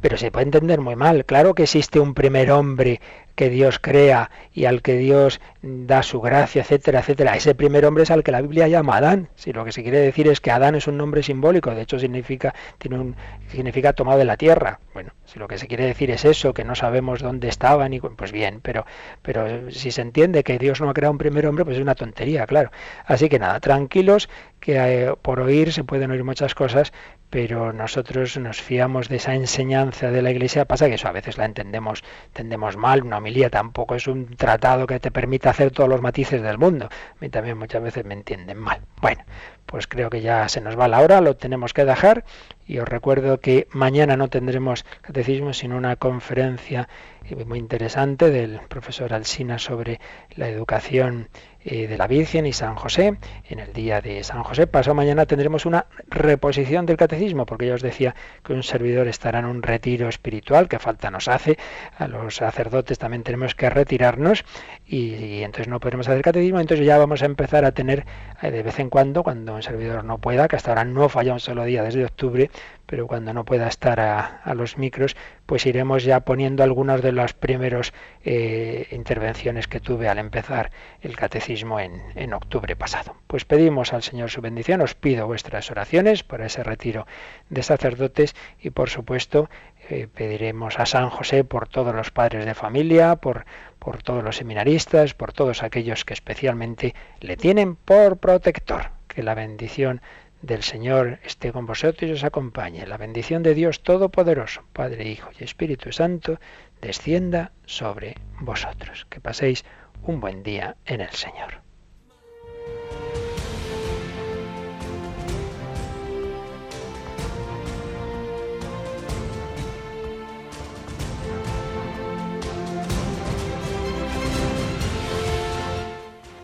[0.02, 1.26] pero se puede entender muy mal.
[1.26, 3.00] Claro que existe un primer hombre
[3.36, 7.36] que Dios crea y al que Dios da su gracia, etcétera, etcétera.
[7.36, 9.30] Ese primer hombre es al que la Biblia llama Adán.
[9.36, 12.00] Si lo que se quiere decir es que Adán es un nombre simbólico, de hecho
[12.00, 13.16] significa tiene un
[13.50, 14.80] significa tomado de la tierra.
[14.94, 18.00] Bueno, si lo que se quiere decir es eso, que no sabemos dónde estaban y
[18.00, 18.86] pues bien, pero
[19.22, 21.96] pero si se entiende que Dios no ha creado un primer hombre, pues es una
[21.96, 22.72] tontería, claro.
[23.06, 24.30] Así que nada, tranquilos
[24.62, 26.94] que eh, por oír se pueden oír muchas cosas,
[27.30, 30.66] pero nosotros nos fiamos de esa enseñanza de la Iglesia.
[30.66, 33.04] Pasa que eso a veces la entendemos, entendemos mal.
[33.04, 36.86] Una homilía tampoco es un tratado que te permita hacer todos los matices del mundo.
[36.86, 38.82] A mí también muchas veces me entienden mal.
[39.02, 39.24] Bueno,
[39.66, 42.26] pues creo que ya se nos va la hora, lo tenemos que dejar
[42.68, 46.90] Y os recuerdo que mañana no tendremos catecismo, sino una conferencia
[47.30, 50.00] eh, muy interesante del profesor Alsina sobre
[50.36, 51.30] la educación
[51.64, 53.18] eh, de la Virgen y San José.
[53.48, 57.76] En el día de San José, pasado mañana, tendremos una reposición del catecismo, porque ya
[57.76, 61.58] os decía que un servidor estará en un retiro espiritual, que falta nos hace.
[61.98, 64.44] A los sacerdotes también tenemos que retirarnos
[64.88, 66.60] y, entonces no podremos hacer catecismo.
[66.60, 68.06] Entonces ya vamos a empezar a tener
[68.42, 71.34] eh, de vez en cuando, cuando un servidor no pueda, que hasta ahora no falla
[71.34, 72.50] un solo día desde octubre,
[72.92, 75.16] pero cuando no pueda estar a, los micros,
[75.46, 77.94] pues iremos ya poniendo algunas de las primeras
[78.26, 83.16] eh, intervenciones que tuve al empezar el catecismo en, octubre pasado.
[83.28, 87.08] Pues pedimos al Señor su bendición, os pido vuestras oraciones por ese retiro
[87.50, 89.50] de sacerdotes y por supuesto
[89.90, 93.46] eh, pediremos a San José por todos los padres de familia, por,
[93.80, 98.90] por todos los seminaristas, por todos aquellos que especialmente le tienen por protector.
[99.08, 100.02] Que la bendición
[100.42, 102.86] del Señor esté con vosotros y os acompañe.
[102.88, 106.40] La bendición de Dios Todopoderoso, Padre, Hijo y Espíritu Santo,
[106.82, 109.06] descienda sobre vosotros.
[109.10, 109.66] Que paséis
[110.04, 111.62] un buen día en el Señor.